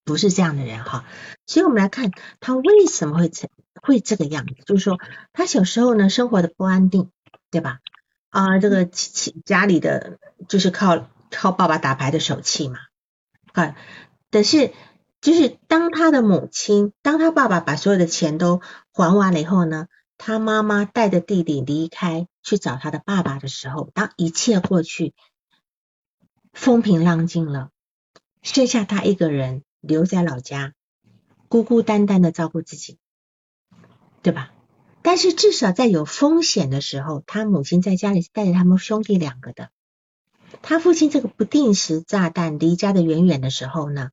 [0.05, 1.03] 不是这样的人哈，
[1.45, 3.49] 所以我们来看他为什么会成
[3.81, 4.97] 会这个样子，就是说
[5.33, 7.11] 他小时候呢生活的不安定，
[7.51, 7.79] 对吧？
[8.29, 12.79] 啊，这个家里的就是靠靠爸爸打牌的手气嘛，
[13.53, 13.75] 啊，
[14.29, 14.73] 但是
[15.21, 18.61] 就是当他的母亲，当他爸爸把所有的钱都
[18.91, 19.87] 还完了以后呢？
[20.19, 25.13] 他妈妈带着弟弟离开去找他的爸爸的时候，当一切过去，
[26.53, 27.69] 风平浪静了，
[28.41, 30.73] 剩下他一个人留在老家，
[31.49, 32.97] 孤孤单单的照顾自己，
[34.23, 34.51] 对吧？
[35.07, 39.69] 但是至少在有风险的时候，他母亲在家里是带着他们兄弟两个的。
[40.61, 44.09] 他父亲这个不定时炸弹离家的远远的时候呢，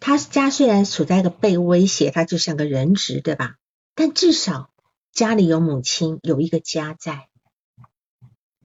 [0.00, 3.54] 他家虽然处在一个被威胁，他就像个人质，对吧？
[3.94, 4.72] 但至少。
[5.12, 7.28] 家里有母亲，有一个家在，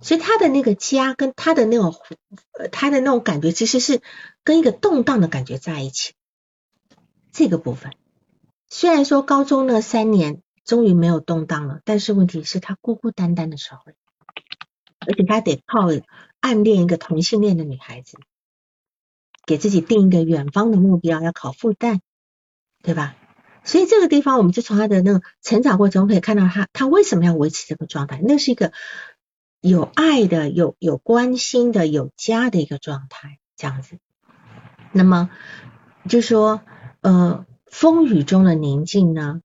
[0.02, 1.96] 所以他的那个家跟他的那种，
[2.54, 4.02] 呃，他的那种感觉其实是
[4.44, 6.14] 跟一个动荡的感觉在一起。
[7.32, 7.94] 这个部分，
[8.68, 13.82] 虽然说高中那三年终于没有动荡了，但是问题是他孤孤单单的时候，
[15.00, 15.88] 而且他得靠
[16.40, 18.18] 暗恋一个同性恋的女孩子，
[19.46, 22.00] 给自己定一个远方的目标，要考复旦，
[22.84, 23.16] 对吧？
[23.64, 28.22] 所以这个地方，我们就从他的那个成长过程中可以看到，他他为什么要维持这个状态？
[28.24, 28.72] 那是一个
[29.60, 33.98] 有爱的、有有关心的、有家的一个状态，这样子。
[34.92, 35.32] 那么
[36.08, 36.62] 就说，
[37.02, 39.42] 呃，风雨中的宁静呢，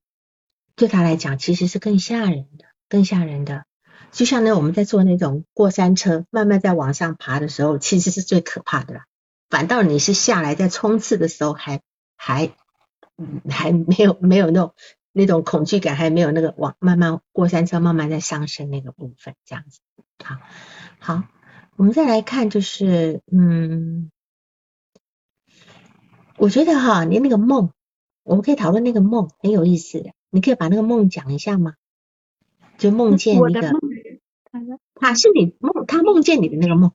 [0.75, 3.65] 对他来讲其实是更吓人的，更吓人的。
[4.11, 9.05] 就像呢，我们在坐那种过山车，慢慢在往上爬的时候，其实是最可怕的啦。
[9.49, 11.81] 反倒你是下来在冲刺的时候，还
[12.15, 12.51] 还。
[13.51, 14.73] 还没有没有那种
[15.11, 19.79] 那种恐惧感，还没有那个往慢慢过山车慢慢在上升那个部分，这样子。
[20.23, 20.37] 好，
[20.97, 21.23] 好，
[21.75, 24.09] 我们再来看，就是嗯，
[26.37, 27.71] 我觉得哈，你那个梦
[28.23, 30.11] 我们可以讨论那个梦，很有意思的。
[30.29, 31.75] 你可以把那个梦讲一下吗？
[32.77, 33.79] 就梦见那个，
[34.95, 36.91] 他是你梦，他梦见你的那个梦。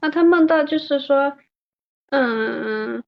[0.00, 1.36] 那他梦到就是说，
[2.10, 3.02] 嗯。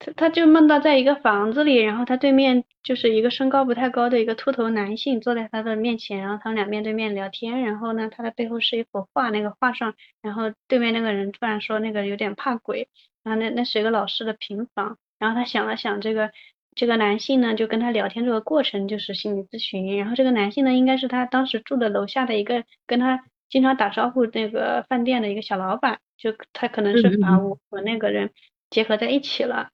[0.00, 12.88] 他他就梦到在一个房子里，然后他对面就是一个身高不太高的一个秃头男性坐在他的面前，然后他们俩面对面聊天，然后呢，他的背后是一幅画，那个画上，然后对面那个人突然说那个有点怕鬼，
[13.24, 16.30] 然后那那是一个老师的平房，然后他想了想这个
[16.74, 28.30] 这个男性呢，就跟他聊天这个过程就是心理咨询，然后这个男性呢应该是他当时住的楼下的一个跟他经常打招呼那个饭店的一个小老板，就他可能是把我和那个人
[28.70, 29.70] 结合在一起了。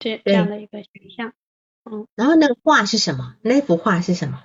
[0.00, 1.32] 这这样的一个形象，
[1.84, 3.36] 嗯，然后那个画是什么？
[3.42, 4.42] 那幅画是什么？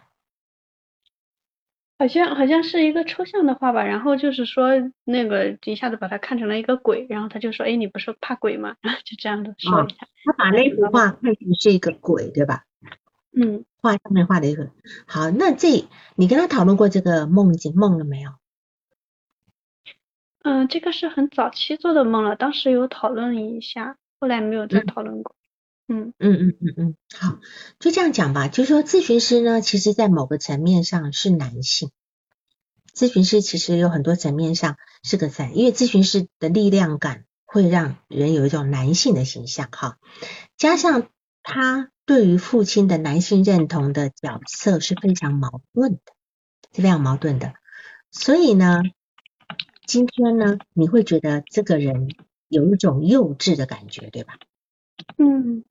[2.00, 3.84] 好像好像是一个抽象的画吧。
[3.84, 4.70] 然后就是说
[5.04, 10.08] 那个一下子把它看成了一个鬼，然后他就说：“哎，你不是怕鬼吗？” 然后就这样的说一下。
[10.26, 12.64] 他把那幅画看成是一个鬼，对吧？
[13.38, 14.72] 嗯，画上面画的一个。
[15.06, 15.86] 好，那这
[16.16, 18.32] 你跟他讨论过这个梦境梦了没有？
[20.44, 25.36] 嗯，这个是很早期做的梦了，当时有讨论一下，后来没有再讨论过。
[25.92, 27.40] 嗯嗯嗯嗯嗯，好，
[27.80, 28.48] 就这样讲吧。
[28.48, 31.90] 就说咨询师呢，其实在某个层面上是男性。
[32.94, 39.98] 咨询师其实有很多层面上是个在，因为咨询师的力量感会让人有一种男性的形象哈。
[40.58, 41.10] 加上
[41.42, 46.14] 他对于父亲的男性认同的角色是非常矛盾的，
[46.76, 47.54] 是非常矛盾的。
[48.12, 48.84] 所以呢，
[49.88, 52.10] 今天呢，你会觉得这个人
[52.48, 54.38] 有一种幼稚的感觉，对吧？
[55.18, 55.64] 嗯。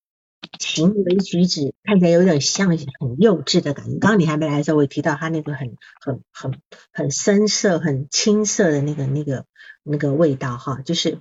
[0.59, 2.79] 行为举止看起来有点像很
[3.21, 3.99] 幼稚的感觉。
[3.99, 6.61] 刚刚你还没来的时候，我提到他那个很很很
[6.93, 9.45] 很深色、很青涩的那个那个
[9.83, 11.21] 那个味道哈，就是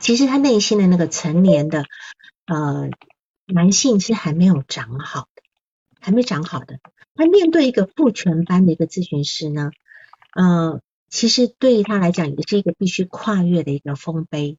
[0.00, 1.84] 其实他内心的那个成年的
[2.46, 2.88] 呃
[3.46, 5.42] 男性是还没有长好的，
[6.00, 6.78] 还没长好的。
[7.14, 9.70] 他面对一个父权班的一个咨询师呢，
[10.34, 14.58] 呃，其实对于他来讲也是一个必须跨越的一个丰碑。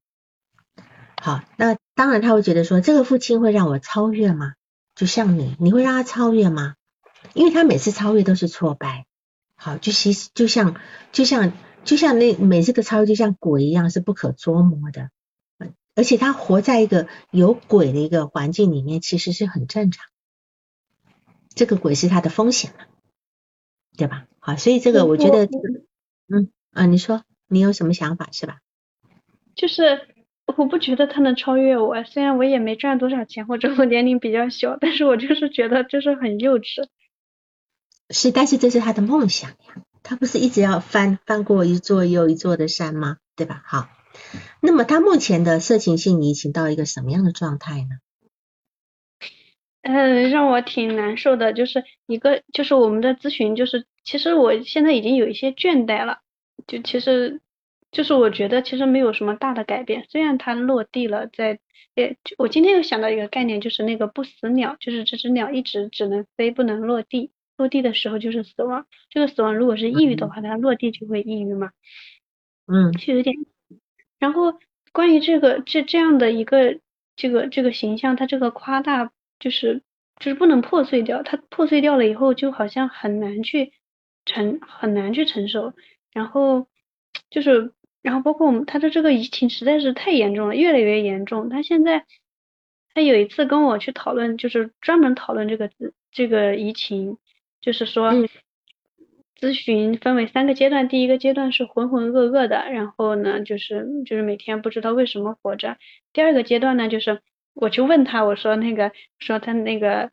[1.25, 4.53] 好，那当然他会觉得说，这个父亲会让我超越吗？
[4.93, 6.75] 就像你，你会让他超越吗？
[7.33, 9.07] 因为他每次超越都是挫败。
[9.55, 10.79] 好，就其实就像
[11.11, 11.51] 就像
[11.83, 15.09] 就像那每次的超越就像鬼一样是不可捉摸的，
[15.95, 20.05] 而且他活在一个有鬼的一个环境里面，其实是很正常。
[21.55, 22.85] 这个鬼是他的风险嘛，
[23.97, 24.27] 对吧？
[24.37, 25.49] 好，所以这个我觉得，
[26.27, 28.59] 嗯啊，你说你有什么想法是吧？
[29.55, 30.13] 就是。
[30.57, 36.87] 我不觉得他能超越我，虽然我也没赚多少钱，或者我年龄比较小，但是我就是觉得就是很幼稚。
[38.11, 39.57] 是，但是这是他的梦想呀，
[40.03, 43.17] 他不是一直要翻翻过一座又一座的山吗？
[43.35, 43.63] 对吧？
[43.65, 43.89] 好，
[44.61, 47.97] 那么他目前的色情性已经到一个什么样的状态呢？
[49.81, 56.19] 嗯，让我挺难受的，就是一个就是我们的咨询，就是其实我现在已经有一些倦怠了，
[56.67, 57.41] 就其实。
[57.95, 61.59] 就是我觉得其实没有什么大的改变，虽然它落地了，在，
[61.93, 68.85] 也，我今天又想到一个概念，就是那个不死鸟，就是这只鸟一直只能飞不能落地，落地的时候就是死亡。
[69.09, 71.71] 这个死亡如果是抑郁的话，它落地就会抑郁嘛。
[72.67, 73.33] 嗯，就有点。
[74.19, 74.59] 然后
[74.91, 76.81] 关于这个这这样的一个
[77.15, 79.83] 这个这个形象，它这个夸大就是
[80.19, 83.71] 就是不能破碎掉，它破碎掉了以后就好像很难去
[84.25, 85.71] 承很难去承受，
[86.11, 86.67] 然后
[87.29, 87.71] 就是。
[88.05, 91.49] 然后包括我们他的这个疫情实在是太严重了，越来越严重。
[91.49, 92.05] 他现在
[92.93, 95.71] 他有一次跟我去讨论，就是专门讨论这个
[96.11, 97.17] 这个疫情，
[97.61, 98.13] 就是说
[99.39, 105.77] 咨询分为三个阶段，第一个阶段是浑浑噩噩的，然后呢就是就是每天不知道为什么活着。
[106.13, 107.21] 第二个阶段呢就是
[107.55, 110.11] 我去问他，我说那个说他那个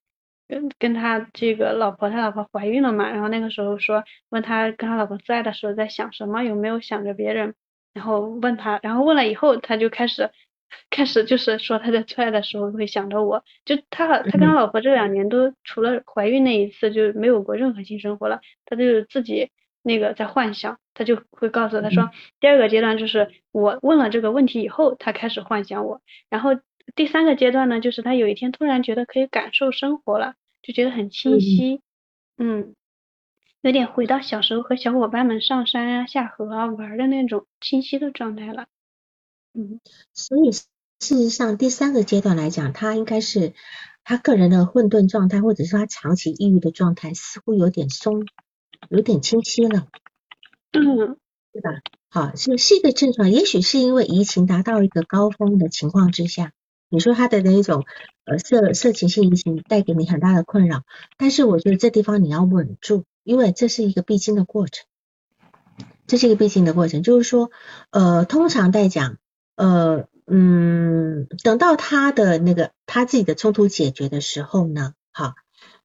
[0.49, 7.55] 跟跟他这个老婆，他老婆怀孕了嘛，然后那个时候说问他跟他老婆在的时候在想什么，有没有想着别人。
[7.95, 10.31] 然后问他，然后问了以后，他就开始
[10.91, 19.51] 开始就是说他在做爱的时候会想着我，就他他跟他老婆这两年都除了怀孕那一次就没有过任何性生活了，他就自己
[19.83, 26.51] 那个在幻想，他就会告诉他说，第二个阶段就是我问了这个问题以后，他开始幻想我，然后
[26.95, 31.81] 第三个阶段呢，就是他有一天突然觉得可以感受生活了，就觉得很清晰，
[32.39, 32.75] 嗯。
[33.63, 38.67] 有点回到小时候和小伙伴们上山啊、下河啊玩的那种清晰的状态了。
[39.55, 39.81] 嗯，
[40.13, 40.67] 所以事
[41.01, 43.55] 实上第三个阶段来讲，他应该是
[44.03, 48.27] 他个人的混沌状态，或者是他长期抑郁的状态，似乎有点松，
[48.89, 49.87] 有点清晰了。
[50.73, 51.17] 嗯，
[51.53, 51.71] 对吧？
[52.09, 56.53] 好，是是一个症状，也许是因为疫情达到一个高峰的情况之下，
[56.89, 57.85] 你说他的那一种
[58.25, 60.83] 呃色色情性疫情带给你很大的困扰，
[61.17, 64.87] 但是我觉得这地方你要稳住，因为这是一个必经的过程，
[66.07, 67.51] 这是一个必经的过程，就是说
[67.91, 69.19] 呃通常在讲
[69.57, 75.35] 呃嗯等到他的那个他自己的冲突解决的时候呢，好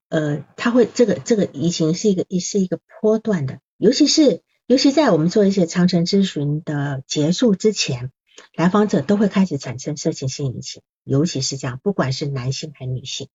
[0.09, 8.11] 呃他会这个这个移情是一个是一个波段的，尤其是尤其在我们做一些长程咨询的结束之前。
[8.53, 13.29] 来访者都会开始产生色情性移情，尤其是这样，不管是男性还是女性，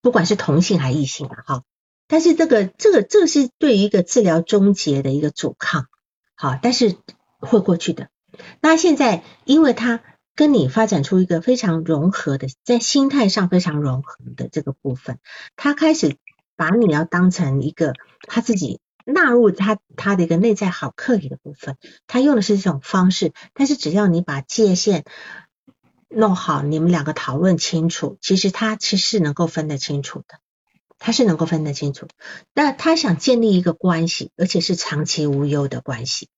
[0.00, 1.62] 不管是同性还是异性啊，哈。
[2.08, 5.86] 但是这个这个这个是对于一个治疗终结的一个阻抗，
[6.34, 6.96] 好，但是
[7.38, 8.08] 会过去的。
[8.60, 10.02] 那现在因为他
[10.34, 15.18] 跟你发展出一个非常融合的，在心态上非常融合的这个部分，
[15.56, 16.16] 他开始
[16.56, 17.94] 把你要当成一个
[18.26, 18.80] 他自己。
[19.08, 21.76] 纳入他他的一个内在好客体的部分，
[22.08, 25.04] 他用的是这种方式，但是只要你把界限
[26.08, 30.40] 弄好，你们两个讨论清楚，其实他其实是能够分得清楚的，
[30.98, 32.08] 他是能够分得清楚。
[32.54, 36.28] 那他想建立一个关系，而且是长期无忧的关系，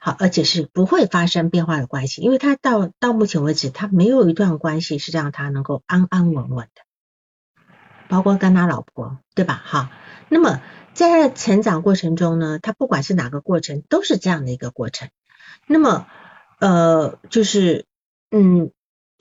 [0.00, 6.82] 好，而且是不会发生变化的关系，因为他到到目前为止，他没有一段关系是让他能够安安稳稳的，
[8.08, 9.62] 包括跟他老婆，对吧？
[9.64, 9.90] 哈，
[10.28, 10.60] 那么。
[10.94, 15.08] 在他的成长过程中呢，他不管是哪个过程，都是这样的一个过程。
[15.66, 16.06] 那么，
[16.60, 17.84] 呃，就是，
[18.30, 18.70] 嗯，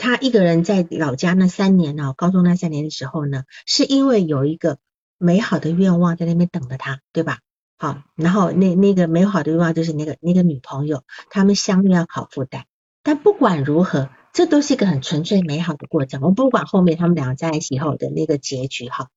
[0.03, 4.77] 他一个人在老家那三年呢，高中那三年的时候呢，是因为有一个
[5.17, 7.39] 美好的愿望在那边等着他，对吧？
[7.77, 12.63] 好，然后那那个美好的愿望就是那个那个女朋友，他们相遇要考复旦。
[13.01, 16.21] 但不管如何，这都是一个很纯粹美好的过程。
[16.21, 19.07] 我不管后面他们两个在一起后的那个结局，哈。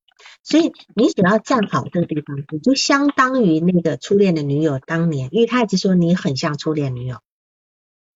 [0.41, 7.17] 所以你只要站好这个地方，你就相当于那个初恋的女友当年，因为他一直说你很像初恋女友，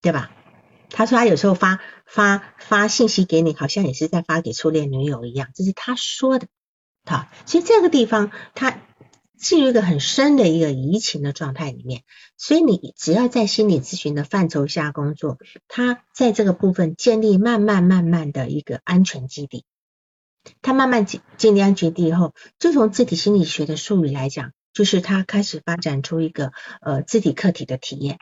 [0.02, 0.32] 对吧？
[0.92, 6.48] 他说他有时候发发发信息给你，好像也是在发给初恋女友一样，这是他说的。
[7.06, 8.80] 好，其实这个地方他
[9.40, 12.04] 进入一个很深的一个移情的状态里面，
[12.38, 19.66] 所以你只要在心理咨询的范畴下工作，他在这个部分建立慢慢慢慢的一个安全基地。
[20.62, 28.20] 他慢慢建建立安全地以后，就从自体心理学的术语来讲，就是他开始发展出一个呃自体客体的体验，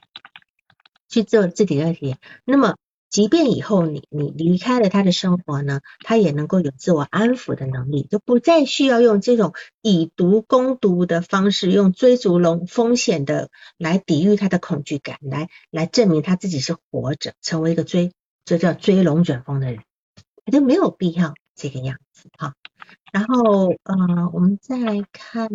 [1.09, 2.17] 去做自己的体验。
[2.45, 2.77] 那么，
[3.09, 18.11] 即便以后你你离开了他的生活呢，他也能够有自我安抚的能力，就不再需要用这种以毒攻毒的方式，用追逐龙风险的来抵御他的恐惧感，来来证明他自己是活着，成为一个追
[18.45, 19.83] 就叫追龙卷风的人，
[20.51, 21.97] 就没有必要这个样。
[22.11, 22.53] 子哈，
[23.11, 25.47] 然后呃，我们再来看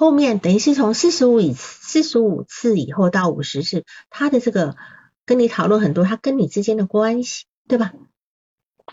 [0.00, 4.74] 后面，等于是从四十五以四十五次以后到五十次，他的这个
[5.26, 7.92] 跟你讨论很多，他跟你之间的关系，对吧？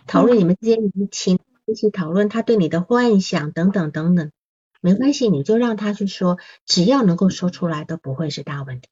[0.05, 4.33] 讨论你们之间的情，一起讨论他对你的幻想等等等等，
[4.81, 8.89] 没关系，你就让他去说，只要能够说出来，都不会是大问题。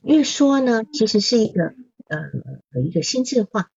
[0.00, 1.74] 因为说呢，其实是一个
[2.06, 3.68] 呃一个心智化。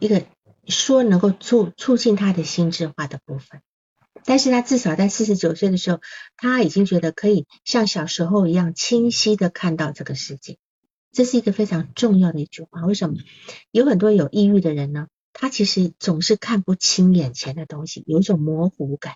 [0.00, 0.24] 一个
[0.66, 3.62] 说能够促促进他的心智化的部分，
[4.24, 6.00] 但是他至少在四十九岁的时候，
[6.36, 10.58] 他已经觉得可以像小时候一样清晰的看到这个世界，
[11.12, 12.84] 这是一个非常重要的一句话。
[12.86, 13.16] 为什么？
[13.70, 19.14] 有很多有抑郁的人呢，他其实总是看不清眼前的东西，有一种模糊感，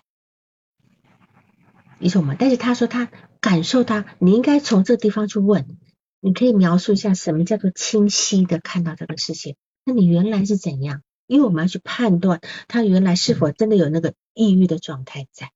[1.99, 2.35] 一种嘛。
[2.37, 5.77] 但是他说他感受他，你应该从这地方去问，
[6.19, 9.55] 你可以描述一下什么叫做清晰的看到这个世界。
[9.85, 11.03] 那你原来是怎样？
[11.27, 15.49] 因为我们要去判断他原来是否真的有那个抑郁的状态在，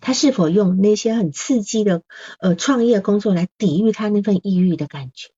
[0.00, 2.04] 他是否用那些很刺激的
[2.38, 5.30] 呃创业工作来抵御他那份抑郁的感觉？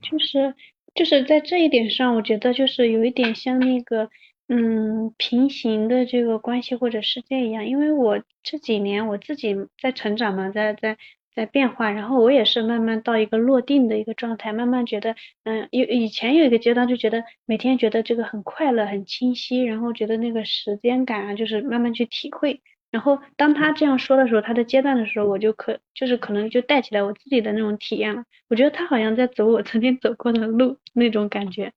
[0.00, 0.54] 就是
[0.94, 4.08] 就是在这一点上，我觉得就是有一点像那个
[4.48, 10.96] 嗯平行的这个关系或者世界一样，因为我这几年我自己在成长嘛，在在。
[11.36, 15.14] 在变化，然后我也是慢慢到一个落定的一个状态，慢慢觉得，
[15.44, 22.62] 嗯，有以前有一个阶段就觉得每天觉得这个很快乐、很清晰，然后觉得那个时间感啊，就是慢慢去体会。
[22.90, 28.24] 然后当他这样说的时候，他的阶段的时候，我就可就是可能就带起来我自己的那种体验了。
[28.48, 31.74] 我觉得他好像在走我曾经走过的路那种感觉。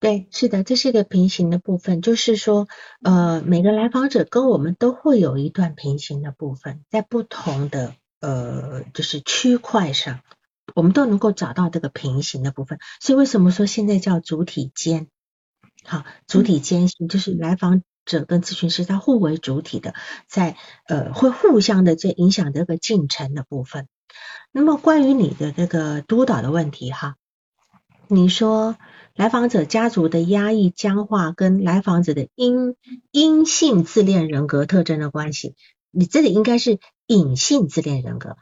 [0.00, 2.68] 对，是的，这是一个平行的部分，就是说，
[3.02, 7.94] 呃，每个来访者跟我们都会有一段平行的部分，在不同的。
[8.26, 10.18] 呃，就是区块上，
[10.74, 12.80] 我们都能够找到这个平行的部分。
[13.00, 15.06] 所以为什么说现在叫主体间？
[15.84, 19.94] 好，主体间性就是来访者跟咨询师他互为主体的，
[20.26, 20.56] 在
[20.88, 23.86] 呃会互相的在影响这个进程的部分。
[24.50, 27.14] 那么关于你的这个督导的问题哈，
[28.08, 28.76] 你说
[29.14, 32.74] 来访者家族的压抑僵化跟来访者的阴
[33.12, 35.54] 阴性自恋人格特征的关系，
[35.92, 38.36] 你这里应该是隐性自恋人格。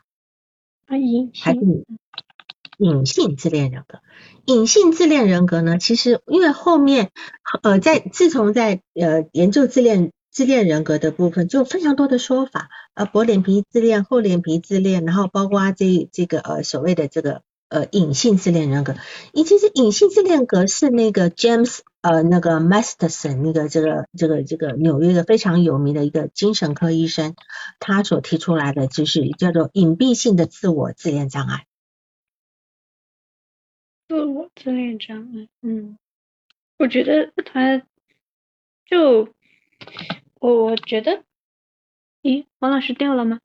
[0.86, 1.84] 啊，隐还是你。
[2.76, 4.00] 隐性自恋人格？
[4.46, 7.12] 隐性自恋人格呢，其实因为后面
[7.62, 18.96] 呃在自从在呃研究自恋自恋人格的部分，就非常多的说法，呃薄脸皮自恋、厚脸皮自恋，然后包括这这个呃所谓的这个呃隐性自恋人格，
[19.32, 27.34] 以及是隐性自恋格是那个 James 呃那个 Masterson 那个这个这个这个纽约的非常有名的一个精神科医生，
[27.78, 31.66] 他所提出来的就是叫做隐蔽性的自我自恋障碍。
[34.06, 35.98] 自我自恋障碍，嗯，
[36.76, 37.86] 我觉得他
[38.84, 39.34] 就
[40.34, 41.24] 我我觉得，
[42.20, 43.40] 咦，王老师掉了吗？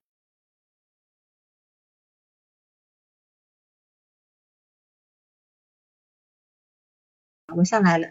[7.56, 8.10] 我上来了，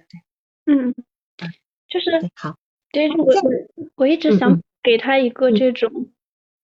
[0.70, 0.94] 嗯，
[1.88, 2.56] 就是对，好，
[2.92, 3.32] 对，我我
[3.96, 6.10] 我一直嗯想嗯给他一个嗯这种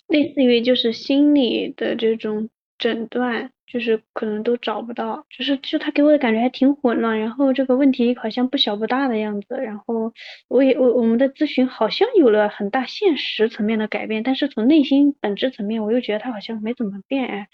[0.06, 10.12] 类似于就是心理的这种诊断，就是可能都找不到，就是就他给我的感觉还挺混乱，然后这个问题好像不小不大的样子，然后
[10.48, 17.48] 我也我我们的咨询好像有了很大现实层面的改变，但是从内心本质层面，我又觉得他好像没怎么变，哎，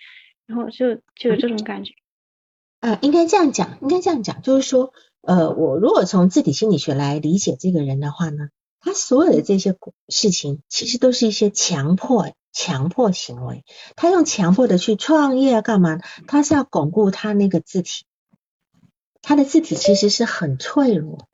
[0.46, 1.94] 然后就就有这种感觉。
[2.80, 8.48] 呃，应该这样讲，应该这样讲，就是说，呃，我如果从自体心理学来理解这个人的话呢，
[8.80, 9.76] 他所有的这些
[10.08, 13.64] 事情，其实都是一些强迫、强迫行为。
[13.96, 15.98] 他用强迫的去创业啊干嘛？
[16.26, 18.06] 他是要巩固他那个字体，
[19.22, 21.28] 他的字体其实是很脆弱，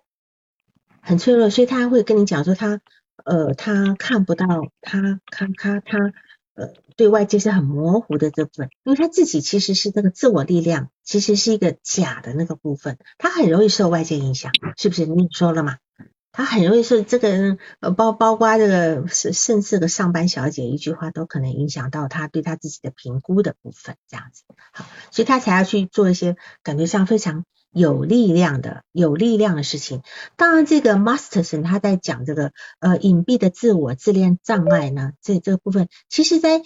[1.01, 2.81] 很脆弱，所以他会跟你讲说他，
[3.25, 4.47] 呃，他看不到，
[4.81, 6.13] 他他他他。
[6.57, 15.07] 呃，对外界是很模糊的这部分，因为他自己其实是那个自我力量，其实是一个假的那个部分，他很容易受外界影响，是不是？
[15.07, 15.77] 你说了嘛？
[16.33, 24.43] 他很容易受这个，呃，包包括这个甚甚至个上班小姐一句话都可能影响到他对他自己的评估的部分，这样子，
[24.73, 27.47] 好，所以他才要去做一些感觉上非常
[27.77, 30.01] 有力量的、有力量的事情。
[30.37, 36.63] 当然，这个 Masterson 他在讲这个呃隐蔽的自我自恋障碍呢，这这个部分，其实在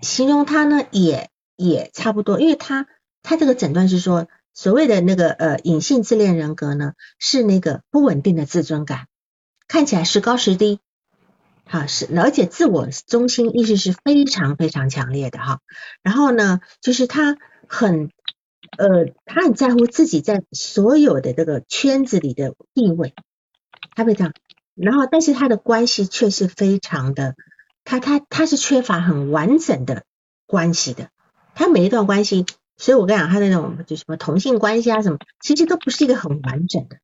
[0.00, 2.88] 形容他呢也也差不多，因为他
[3.22, 9.06] 他这个诊断是说，所谓的那个呃隐性自恋人格呢，是那个不稳定的自尊感，
[9.68, 10.80] 看起来时高时低。
[11.66, 15.60] 哈是，而且自我中心意识是非常非常强烈的哈。
[16.02, 18.10] 然后呢，就是他很
[18.76, 23.14] 呃，他很在乎自己在所有的这个圈子里的地位，
[23.94, 24.32] 他会这样。
[24.74, 27.36] 然后，但是他的关系却是非常的，
[27.84, 30.04] 他他他是缺乏很完整的
[30.46, 31.10] 关系的。
[31.54, 32.44] 他每一段关系，
[32.76, 36.96] 所以我跟你讲，他那种就什么同性关系啊什么，其实都不是一个很完整的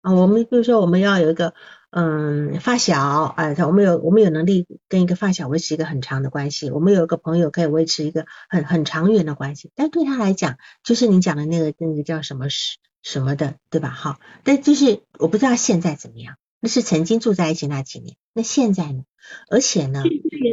[0.00, 0.14] 啊。
[0.14, 1.52] 我们比如说，我们要有一个
[1.90, 13.88] 嗯发小，哎、我们有我们有能力跟一个发小维持一个很长的关系，我们有一个朋友可以维持一个很很长远的关系，但对他来讲，就是你讲的那个那个叫什么什什么的，对吧？
[13.88, 19.04] 哈，但就是我不知道现在怎么样，那是曾经住在一起那几年，那现在呢？
[19.50, 20.02] 而且呢，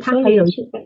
[0.01, 0.85] 他还有联系的，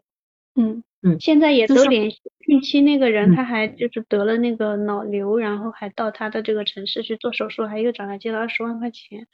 [0.56, 2.18] 嗯嗯现在也都联系。
[2.46, 9.28] 近期那个人嗯他还就是得了那个脑瘤，然后还到他的这个城市去做手术，还又找他借了二十万块钱，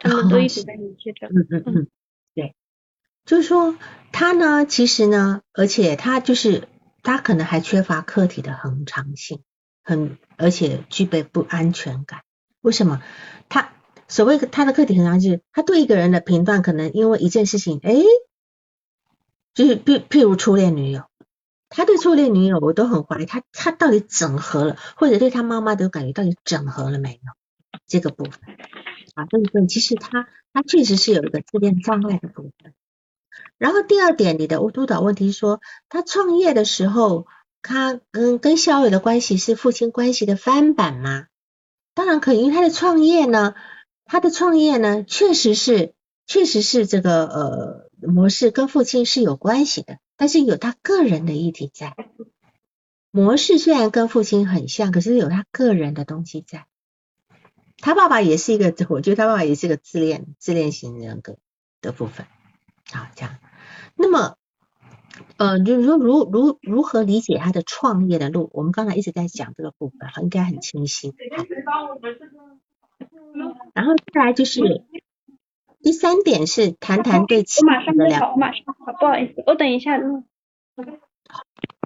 [0.00, 1.28] 他们都哦一直在联系着。
[1.28, 1.88] 嗯嗯嗯，
[2.34, 2.54] 对，
[3.24, 3.76] 就是说
[4.12, 6.68] 他呢，其实呢，而且他就是
[7.02, 9.42] 他可能还缺乏客体的恒常性，
[9.84, 12.22] 很而且具备不安全感。
[12.60, 13.02] 为什么？
[13.48, 13.72] 他
[14.08, 17.94] 所谓他的客体恒常性，他对一个人的评断可能因为一件事情，哎，
[19.54, 21.04] 就是譬譬如初恋女友，
[21.68, 27.32] 他对初恋女友我都很怀疑，他他到底整合了，或者对他妈妈的感觉到底整合了没有
[27.86, 28.56] 这个部分。
[29.14, 32.74] 啊，这部分其实他他确实是有一个自恋障碍的部分。
[33.58, 37.26] 然后第二点，你的督导问题说，他创业的时候，
[37.62, 41.26] 他跟跟校友的关系是父亲关系的翻版吗？
[41.94, 43.54] 当然可以，因为他的创业呢，
[44.04, 45.94] 他的创业呢，确实是
[46.26, 51.94] 确实是这个呃模式跟父亲是有关系的，但是有他个人的议题在。
[53.10, 56.66] 模式虽然跟父亲很像，可是有他个人的东西在。
[57.80, 61.38] 他爸爸也是一个，我觉得他爸爸也是个自恋自恋型人格
[61.80, 62.26] 的部分。
[62.92, 63.38] 好，这样。
[63.96, 64.36] 那么，
[65.36, 68.50] 呃，就是说如如如何理解他的创业的路？
[68.52, 71.14] 我们刚才一直在讲这个部分，应该很清晰。
[73.74, 74.84] 然后再来就是
[75.82, 79.96] 第三点是谈谈对妻我马上子的了就好，我马上好，不好意思，我等一下。
[79.96, 80.24] 嗯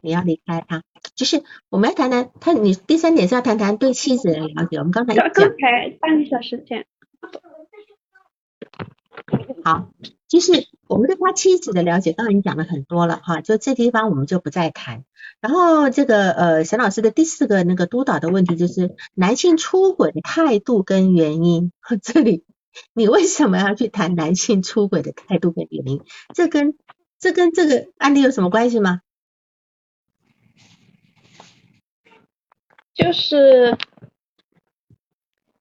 [0.05, 0.83] 你要离开他，
[1.15, 4.77] 就是我们要谈谈他，你第三点是要谈谈对妻子的了解。
[4.77, 6.87] 我们刚才讲，刚才半个小时前。
[9.65, 9.89] 好，
[10.29, 15.05] 就是我们对他妻子的了解，刚才已经讲了很多了哈，就这地方我们就不再谈。
[15.41, 21.73] 然后这个呃，沈老师的第四个那个督导的问题就是男性出轨的态度跟原因。
[22.03, 22.45] 这里
[22.93, 26.03] 你为什么要去谈男性出轨的态度跟原因？
[26.35, 26.75] 这跟
[27.19, 29.01] 这跟这个案例有什么关系吗？
[32.95, 33.77] 就是。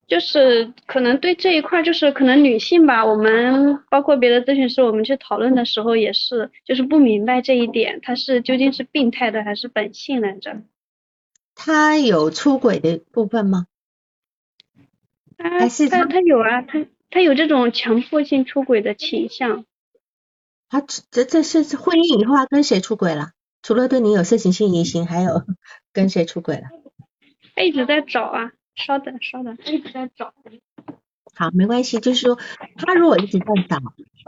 [0.05, 10.61] 就是可能对这一块，就是可能女性吧，我们包括别的咨询师，我们去讨论的时候也是，就是不明白这一点，他是究竟是病态的还是本性来着？
[11.55, 13.65] 他有出轨的部分吗？
[15.36, 19.65] 他他他有啊，他他有这种强迫性出轨的倾向。
[20.69, 23.31] 他这这是婚姻以后他跟谁出轨了？
[23.63, 25.43] 除了对你有色情性疑心，还有
[25.91, 26.63] 跟谁出轨了？
[27.56, 28.51] 他一直在找啊。
[28.76, 30.34] 稍等，稍等，他一直在找。
[31.36, 32.39] 好，没关系，就是说，
[32.78, 33.78] 他如果一直在找，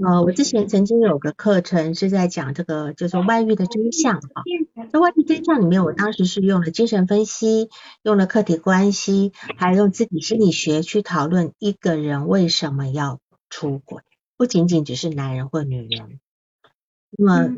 [0.04, 4.44] 呃，我之前曾经有个课程是在讲这个，就是外遇的真相啊。
[4.92, 7.70] 在外遇真相里面，我当时是用了精神分析，
[8.04, 13.20] 用了客体关系，还用自己心理学去讨论一个人为什么要
[13.50, 14.04] 出轨，
[14.38, 16.20] 不仅仅只是男人或女人。
[17.18, 17.58] 那么，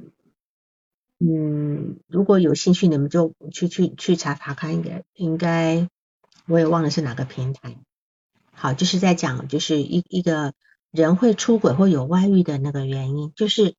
[1.19, 5.87] 嗯，如果有兴趣，你们就去去去查查看，应该应该。
[6.49, 7.75] 我也忘了是哪个平台，
[8.53, 10.53] 好，就是在讲，就是一一个
[10.91, 13.75] 人会出轨或有外遇的那个原因，就是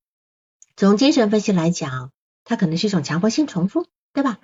[0.76, 2.12] 从精神分析来讲，
[2.44, 4.38] 它可能是一种强迫性重复，对吧？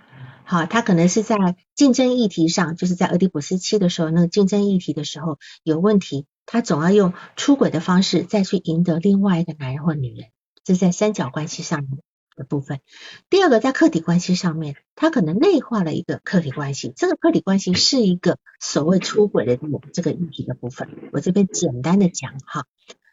[0.45, 1.37] 好，它可能是在
[1.75, 10.29] 竞争议题上，就是在俄狄浦斯期的时候，那个竞争议题的时候有问题，他总要用出轨的方式再去赢得另外一个男人或女人，
[10.65, 11.99] 这在三角关系上面。
[12.37, 12.80] 的部分，
[13.30, 19.59] 第二个在客体关系上面，他可能内化了一个客体关系，这个客体关系是一个所谓出轨的
[19.93, 22.66] 这个议题的部分，我这边简单的讲哈。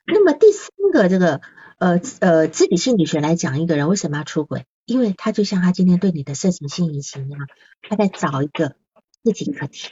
[0.05, 1.41] 那么第三个这个
[1.77, 4.65] 呃呃自体心理学来讲，一个人为什么要出轨？
[4.85, 7.47] 因为他就像他今天对你的色情性移情一样，
[7.81, 8.75] 他在找一个
[9.23, 9.89] 自体客体，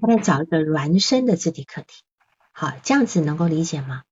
[0.00, 2.04] 他在找一个孪生的自体客体。
[2.52, 4.02] 好，这样子能够理解吗？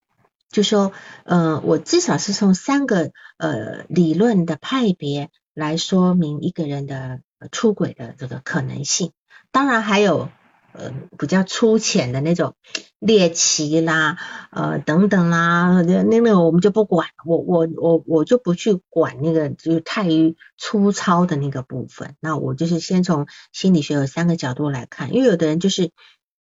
[0.57, 0.93] 就说，
[1.25, 7.21] 呃，我至少是从三个呃理论的派别来说明一个人的
[7.53, 9.13] 出轨的这个可能性。
[9.51, 10.31] 当然还有
[10.73, 12.55] 呃比较粗浅的那种
[12.99, 14.17] 猎奇啦，
[14.51, 22.15] 呃等等啦，那那我们就不管，我我我我就不去管那个就是太于粗糙的那个部分。
[22.21, 25.91] 那我就是先从心理学有三个角度来看，因为有的人就是。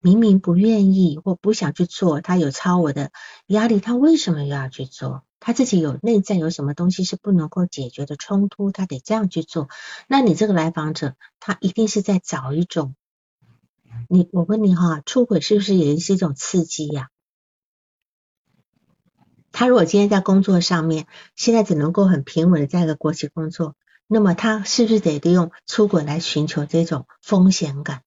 [0.04, 3.14] 明明不愿意或不想去做，他有超我的
[3.48, 5.24] 压力，他为什么又要去做？
[5.40, 9.70] 他自己有内在有什么东西是不能够解决的冲突，他得这样去做。
[10.10, 12.96] 那你这个来访者，他一定是在找一种，
[14.10, 17.08] 你我问你哈，出轨是不是也是一种刺激呀？
[19.54, 23.78] 他如果今天在工作上面，现在只能够很平稳的在一个国企工作，
[24.08, 28.02] 那么他是不是得利用出轨来寻求这种风险感？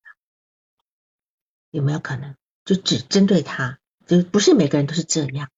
[1.76, 3.78] 有没有可能就只针对他？
[4.06, 5.50] 就不是每个人都是这样。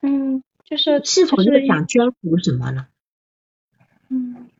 [0.00, 2.86] 嗯，就是是否是想征服什么呢？
[4.08, 4.50] 嗯，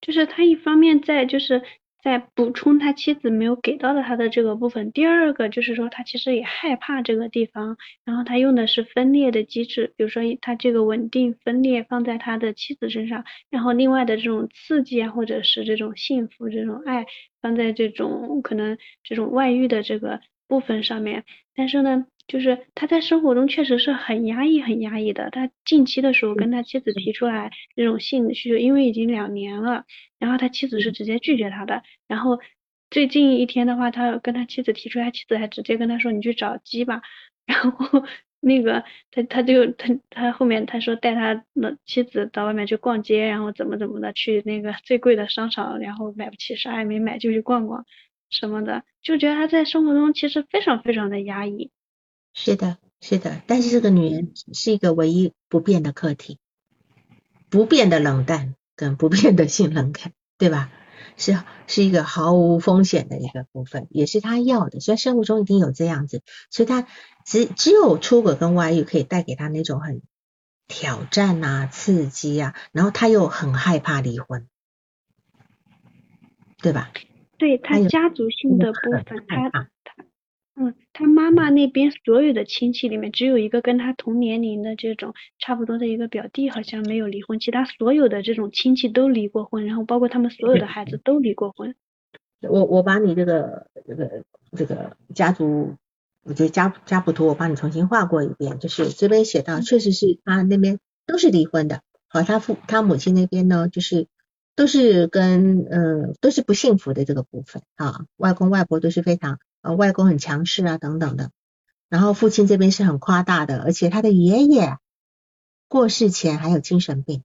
[0.00, 1.62] 就是他一方面在就是。
[2.02, 4.92] 在补充他妻子没有给到的他的这个部分。
[4.92, 17.06] 第二个就是说，他其实也害怕这个地方，然后他用的是分裂的机制，比如说他这个稳定分裂放在他的妻子身上，然后另外的这种刺激啊，或者是这种幸福、这种爱
[17.42, 21.24] 放在这种可能这种外遇的这个部分上面，
[21.54, 22.06] 但是呢。
[22.30, 25.30] 就是他在生活中确实是很压抑、很压抑的。
[25.30, 29.84] 他近期的时候跟他妻子提出来这种性需求，因为已经两年了，
[30.20, 31.82] 然后他妻子是直接拒绝他的。
[32.06, 32.38] 然后
[32.88, 37.02] 最近一天的话，他跟他妻子提出，他妻子还直接跟他说：“你去找鸡吧。”
[37.46, 38.04] 然后
[38.38, 47.84] 那个他他就他他后面他说带他的妻子到外面去逛街，然后怎么怎么的去那个最贵的商场，然后买不起啥也没买就去逛逛
[48.30, 51.72] 什么的，就觉得他在生活中其实非常非常的压抑。
[52.32, 56.38] 是的，是的，但是这个女人是一个唯一不变的客体，
[57.48, 60.70] 不变的冷淡跟不变的性冷感，对吧？
[61.16, 66.86] 是是一个毫无风险的一个部分，也是他要的，所以生活中一定有这样子，所以他
[67.26, 70.00] 只只有出轨跟外遇可以带给他那种很
[70.66, 74.48] 挑战啊、刺激啊，然后他又很害怕离婚，
[76.62, 76.90] 对吧？
[77.36, 79.68] 对他家族性的部分，他他。
[80.56, 91.74] 嗯，他妈妈妈那边所有的亲戚里面，只有一个跟他同年龄的这种差不多的一个表弟好像没有离婚，其他所有的这种亲戚都离过婚，然后包括他们所有的孩子都离过婚。
[92.40, 94.24] 我我把你这个这个
[94.56, 95.76] 这个家族，
[96.24, 104.08] 我觉得家家谱图我帮你重新画过一遍，就是这边写到，确实是他那边都是离婚的，好，他父他母亲那边呢，就是
[104.56, 111.30] 都是跟呃都是不幸福的这个部分啊，外公外婆都是非常呃外公很强势啊等等的，
[111.88, 114.78] 然后父亲这边是很夸大的，而且他的爷爷
[115.68, 117.22] 过世前还有精神病，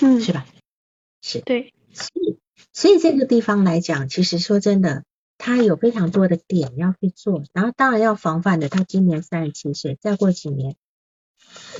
[0.00, 0.46] 嗯，是吧？
[1.22, 2.38] 是，对，所以。
[2.72, 5.04] 所以这个地方来讲，其实说真的，
[5.38, 8.68] 他有非常多的点要去做，然后当然要防范的。
[8.68, 10.76] 他今年三十七岁，再过几年，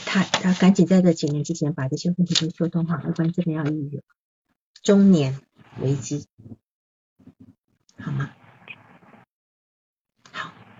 [0.04, 4.02] 他他赶紧在这几年之前把这些问题都修通好，要不然真的要抑郁了
[4.82, 5.40] 中年
[5.80, 6.26] 危机，
[7.96, 8.32] 好吗？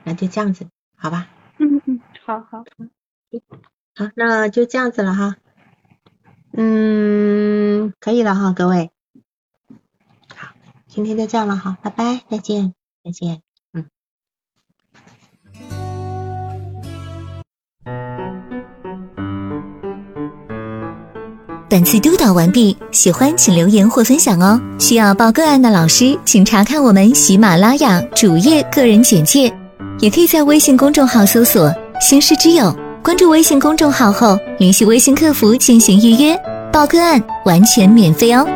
[0.00, 0.66] 好，那就这样子，
[0.96, 1.28] 好吧？
[1.58, 2.64] 嗯嗯，好好好，
[3.96, 5.36] 好，那就这样子了哈。
[6.52, 8.90] 嗯，可以了哈，各位。
[10.34, 10.48] 好
[10.88, 12.74] 今天就这样了哈，拜拜，再见，
[13.04, 13.86] 再见，嗯。
[21.68, 24.60] 本次督导完毕，喜欢请留言或分享哦。
[24.80, 29.56] 需要报个案的老师，请查看我们喜马拉雅主页个人简介，
[30.00, 31.70] 也可以在微信公众号搜索
[32.00, 32.74] “星师之友”，
[33.04, 36.34] 关注微信公众号后，联系微信客服进行预约，
[36.72, 38.46] 报个案完全免费哦。